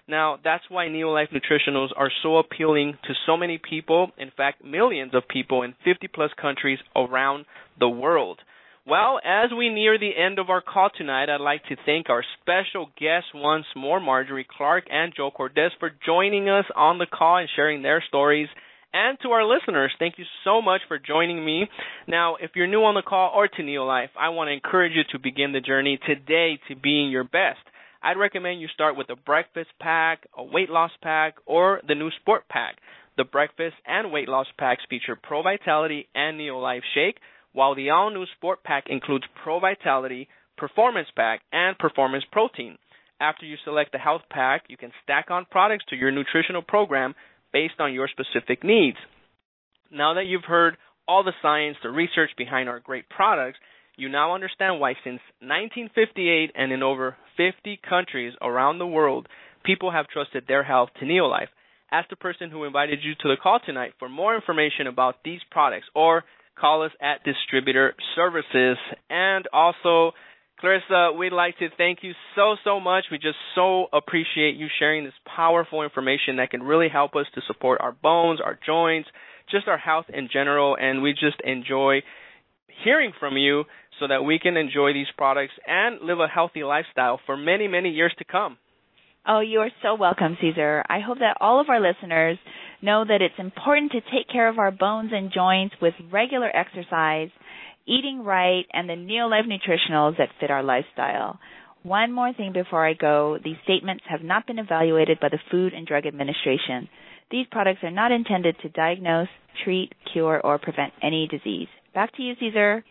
Now, 0.08 0.40
that's 0.44 0.64
why 0.70 0.88
Neolife 0.88 1.28
Nutritionals 1.32 1.90
are 1.96 2.10
so 2.24 2.38
appealing 2.38 2.98
to 3.04 3.14
so 3.28 3.38
many 3.38 3.60
people, 3.60 4.12
in 4.18 4.32
fact, 4.36 4.66
millions 4.66 5.14
of 5.14 5.28
people 5.28 5.62
in 5.62 5.76
50 5.86 6.08
plus 6.08 6.32
countries 6.42 6.80
around 6.96 7.46
the 7.80 7.90
world. 7.90 8.40
Well, 8.88 9.20
as 9.24 9.52
we 9.56 9.70
near 9.70 10.00
the 10.00 10.12
end 10.18 10.40
of 10.40 10.50
our 10.50 10.62
call 10.62 10.90
tonight, 10.96 11.30
I'd 11.30 11.42
like 11.42 11.64
to 11.66 11.76
thank 11.86 12.10
our 12.10 12.24
special 12.42 12.90
guests 13.00 13.30
once 13.36 13.66
more, 13.76 14.00
Marjorie 14.00 14.48
Clark 14.50 14.86
and 14.90 15.14
Joe 15.16 15.32
Cordes, 15.32 15.74
for 15.80 15.92
joining 16.06 16.50
us 16.50 16.66
on 16.76 16.98
the 16.98 17.06
call 17.06 17.38
and 17.38 17.50
sharing 17.56 17.82
their 17.82 18.04
stories. 18.08 18.48
And 18.92 19.20
to 19.22 19.30
our 19.30 19.46
listeners, 19.46 19.92
thank 20.00 20.18
you 20.18 20.26
so 20.44 20.62
much 20.62 20.82
for 20.88 20.98
joining 20.98 21.44
me. 21.46 21.68
Now, 22.08 22.38
if 22.38 22.52
you're 22.56 22.68
new 22.68 22.84
on 22.84 22.96
the 22.96 23.04
call 23.04 23.32
or 23.36 23.48
to 23.48 23.62
Neolife, 23.62 24.10
I 24.20 24.30
want 24.30 24.48
to 24.48 24.54
encourage 24.54 24.94
you 24.96 25.04
to 25.12 25.20
begin 25.20 25.52
the 25.52 25.62
journey 25.62 26.00
today 26.08 26.60
to 26.70 26.76
being 26.76 27.12
your 27.12 27.26
best. 27.26 27.60
I'd 28.02 28.18
recommend 28.18 28.62
you 28.62 28.68
start 28.74 28.98
with 28.98 29.10
a 29.10 29.16
breakfast 29.16 29.70
pack, 29.80 30.26
a 30.36 30.44
weight 30.44 30.70
loss 30.70 30.92
pack, 31.04 31.36
or 31.46 31.82
the 31.88 31.96
new 31.96 32.10
sport 32.22 32.48
pack. 32.50 32.78
The 33.18 33.26
breakfast 33.26 33.76
and 33.86 34.12
weight 34.12 34.30
loss 34.30 34.48
packs 34.58 34.84
feature 34.90 35.18
Pro 35.22 35.44
Vitality 35.44 36.08
and 36.16 36.40
Neolife 36.40 36.82
Shake, 36.96 37.18
while 37.60 37.76
the 37.76 37.90
all 37.90 38.10
new 38.10 38.26
sport 38.38 38.64
pack 38.64 38.86
includes 38.88 39.26
Pro 39.44 39.60
Vitality, 39.60 40.30
Performance 40.58 41.10
Pack, 41.14 41.42
and 41.52 41.78
Performance 41.78 42.24
Protein. 42.32 42.78
After 43.20 43.46
you 43.46 43.58
select 43.66 43.92
the 43.92 43.98
health 43.98 44.22
pack, 44.30 44.64
you 44.70 44.78
can 44.78 44.94
stack 45.04 45.26
on 45.30 45.46
products 45.52 45.84
to 45.90 45.98
your 45.98 46.10
nutritional 46.10 46.62
program 46.62 47.16
based 47.52 47.74
on 47.80 47.94
your 47.94 48.08
specific 48.08 48.64
needs. 48.64 48.96
Now 49.92 50.14
that 50.14 50.26
you've 50.26 50.46
heard 50.46 50.78
all 51.06 51.26
the 51.26 51.34
science, 51.42 51.76
the 51.84 51.90
research 51.90 52.30
behind 52.38 52.70
our 52.70 52.80
great 52.80 53.10
products, 53.10 53.60
you 53.98 54.08
now 54.08 54.34
understand 54.34 54.80
why 54.80 54.94
since 55.04 55.20
1958 55.42 56.52
and 56.56 56.72
in 56.72 56.82
over 56.82 57.18
50 57.36 57.78
countries 57.90 58.36
around 58.42 58.80
the 58.80 58.88
world, 58.88 59.28
people 59.66 59.92
have 59.92 60.08
trusted 60.08 60.46
their 60.48 60.64
health 60.64 60.92
to 61.02 61.06
Neolife. 61.06 61.52
Ask 61.92 62.10
the 62.10 62.16
person 62.16 62.52
who 62.52 62.64
invited 62.64 63.00
you 63.04 63.16
to 63.16 63.28
the 63.28 63.36
call 63.36 63.60
tonight 63.60 63.96
for 64.00 64.08
more 64.08 64.34
information 64.34 64.88
about 64.88 65.16
these 65.26 65.42
products 65.52 65.88
or 65.94 66.24
call 66.60 66.84
us 66.84 66.92
at 67.02 67.24
distributor 67.24 67.96
services. 68.16 68.78
And 69.10 69.48
also, 69.54 70.12
Clarissa, 70.60 71.12
we'd 71.18 71.32
like 71.32 71.58
to 71.60 71.70
thank 71.78 72.00
you 72.02 72.12
so, 72.36 72.56
so 72.64 72.80
much. 72.80 73.06
We 73.12 73.18
just 73.18 73.38
so 73.56 73.88
appreciate 73.94 74.56
you 74.56 74.68
sharing 74.78 75.06
this 75.06 75.14
powerful 75.36 75.84
information 75.84 76.38
that 76.38 76.52
can 76.52 76.64
really 76.64 76.90
help 76.90 77.16
us 77.16 77.26
to 77.36 77.42
support 77.48 77.80
our 77.82 77.94
bones, 77.94 78.40
our 78.44 78.60
joints, 78.66 79.10
just 79.50 79.68
our 79.68 79.78
health 79.78 80.06
in 80.14 80.30
general. 80.32 80.76
And 80.80 81.02
we 81.02 81.14
just 81.14 81.42
enjoy 81.44 82.02
hearing 82.84 83.14
from 83.20 83.38
you 83.38 83.64
so 84.00 84.08
that 84.08 84.24
we 84.24 84.40
can 84.40 84.58
enjoy 84.58 84.94
these 84.94 85.08
products 85.18 85.54
and 85.68 86.02
live 86.02 86.20
a 86.20 86.28
healthy 86.28 86.64
lifestyle 86.64 87.20
for 87.26 87.36
many, 87.36 87.68
many 87.68 87.90
years 87.90 88.14
to 88.20 88.26
come. 88.26 88.58
Oh, 89.28 89.42
you 89.42 89.60
are 89.60 89.70
so 89.84 89.96
welcome, 89.96 90.38
Cesar. 90.42 90.84
I 90.90 91.00
hope 91.06 91.20
that 91.20 91.38
all 91.42 91.60
of 91.60 91.70
our 91.70 91.80
listeners 91.80 92.38
know 92.82 93.04
that 93.06 93.22
it's 93.22 93.40
important 93.40 93.92
to 93.92 94.02
take 94.02 94.30
care 94.32 94.48
of 94.48 94.60
our 94.60 94.72
bones 94.72 95.12
and 95.14 95.32
joints 95.34 95.76
with 95.82 95.94
regular 96.12 96.50
exercise, 96.56 97.30
eating 97.86 98.24
right, 98.24 98.66
and 98.72 98.90
the 98.90 98.94
Neolife 98.94 99.48
nutritionals 99.48 100.18
that 100.18 100.30
fit 100.40 100.52
our 100.52 100.64
lifestyle. 100.64 101.40
One 101.84 102.12
more 102.12 102.34
thing 102.34 102.52
before 102.54 102.86
I 102.86 102.94
go. 102.94 103.38
These 103.44 103.56
statements 103.64 104.04
have 104.10 104.22
not 104.22 104.46
been 104.46 104.60
evaluated 104.60 105.20
by 105.20 105.30
the 105.30 105.40
Food 105.50 105.74
and 105.74 105.88
Drug 105.88 106.06
Administration. 106.06 106.90
These 107.32 107.48
products 107.52 107.84
are 107.84 107.92
not 107.92 108.12
intended 108.12 108.58
to 108.62 108.70
diagnose, 108.70 109.30
treat, 109.64 109.94
cure, 110.12 110.42
or 110.44 110.58
prevent 110.58 110.94
any 111.02 111.28
disease. 111.28 111.68
Back 111.94 112.16
to 112.18 112.22
you, 112.22 112.34
Cesar. 112.40 112.84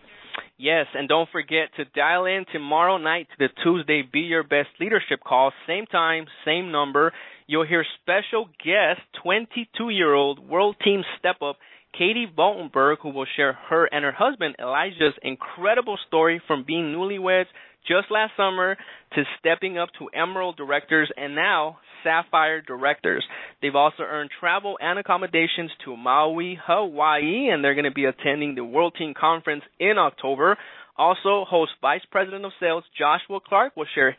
Yes, 0.57 0.87
and 0.95 1.09
don't 1.09 1.29
forget 1.31 1.69
to 1.77 1.85
dial 1.85 2.25
in 2.25 2.45
tomorrow 2.53 2.99
night 2.99 3.29
to 3.31 3.47
the 3.47 3.63
Tuesday 3.63 4.03
Be 4.03 4.21
Your 4.21 4.43
Best 4.43 4.69
Leadership 4.81 5.21
Call. 5.25 5.53
Same 5.67 5.87
time, 5.87 6.27
same 6.45 6.73
number. 6.73 7.13
You'll 7.49 7.67
hear 7.67 7.83
special 8.03 8.45
guest, 8.63 9.01
22 9.23 9.89
year 9.89 10.13
old 10.13 10.39
World 10.39 10.77
Team 10.85 11.03
Step 11.19 11.37
Up, 11.41 11.57
Katie 11.97 12.27
Boltenberg, 12.27 12.97
who 13.03 13.09
will 13.09 13.25
share 13.37 13.55
her 13.71 13.87
and 13.87 14.05
her 14.05 14.13
husband 14.13 14.57
Elijah's 14.61 15.15
incredible 15.23 15.99
story 16.07 16.43
from 16.47 16.65
being 16.67 16.93
newlyweds 16.93 17.47
just 17.87 18.11
last 18.11 18.33
summer 18.37 18.77
to 19.15 19.25
stepping 19.39 19.79
up 19.79 19.89
to 19.99 20.09
Emerald 20.09 20.59
directors 20.59 21.11
and 21.17 21.35
now 21.35 21.79
Sapphire 22.05 22.61
directors. 22.61 23.25
They've 23.63 23.75
also 23.75 24.03
earned 24.03 24.29
travel 24.39 24.77
and 24.79 24.99
accommodations 24.99 25.71
to 25.87 25.97
Maui, 25.97 26.59
Hawaii, 26.63 27.49
and 27.49 27.65
they're 27.65 27.75
going 27.75 27.85
to 27.87 27.91
be 27.91 28.05
attending 28.05 28.57
the 28.57 28.65
World 28.65 28.95
Team 28.99 29.15
Conference 29.19 29.63
in 29.81 29.97
October. 29.97 30.59
Also, 30.99 31.47
host 31.49 31.73
Vice 31.81 32.05
President 32.11 32.45
of 32.45 32.53
Sales 32.61 32.85
Joshua 32.99 33.41
Clark 33.41 33.75
will 33.75 33.87
share 33.95 34.17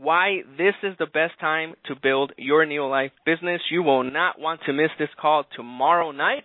why 0.00 0.42
this 0.58 0.74
is 0.82 0.94
the 0.98 1.06
best 1.06 1.38
time 1.40 1.74
to 1.86 1.94
build 1.94 2.32
your 2.36 2.66
Neolife 2.66 3.12
business. 3.24 3.60
You 3.70 3.82
will 3.82 4.04
not 4.04 4.38
want 4.38 4.60
to 4.66 4.72
miss 4.72 4.90
this 4.98 5.08
call 5.20 5.44
tomorrow 5.56 6.10
night. 6.10 6.44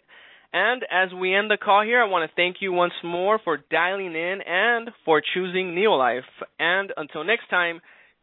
And 0.51 0.83
as 0.89 1.13
we 1.13 1.35
end 1.35 1.51
the 1.51 1.57
call 1.57 1.83
here, 1.83 2.01
I 2.01 2.07
want 2.07 2.29
to 2.29 2.35
thank 2.35 2.57
you 2.59 2.71
once 2.71 2.93
more 3.03 3.39
for 3.43 3.59
dialing 3.69 4.15
in 4.15 4.39
and 4.45 4.89
for 5.05 5.21
choosing 5.33 5.75
Neolife. 5.75 6.21
And 6.59 6.91
until 6.97 7.23
next 7.23 7.49
time, 7.49 7.81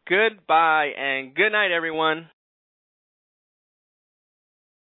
goodbye 0.09 0.91
and 0.97 1.33
good 1.33 1.51
night, 1.51 1.71
everyone. 1.71 2.29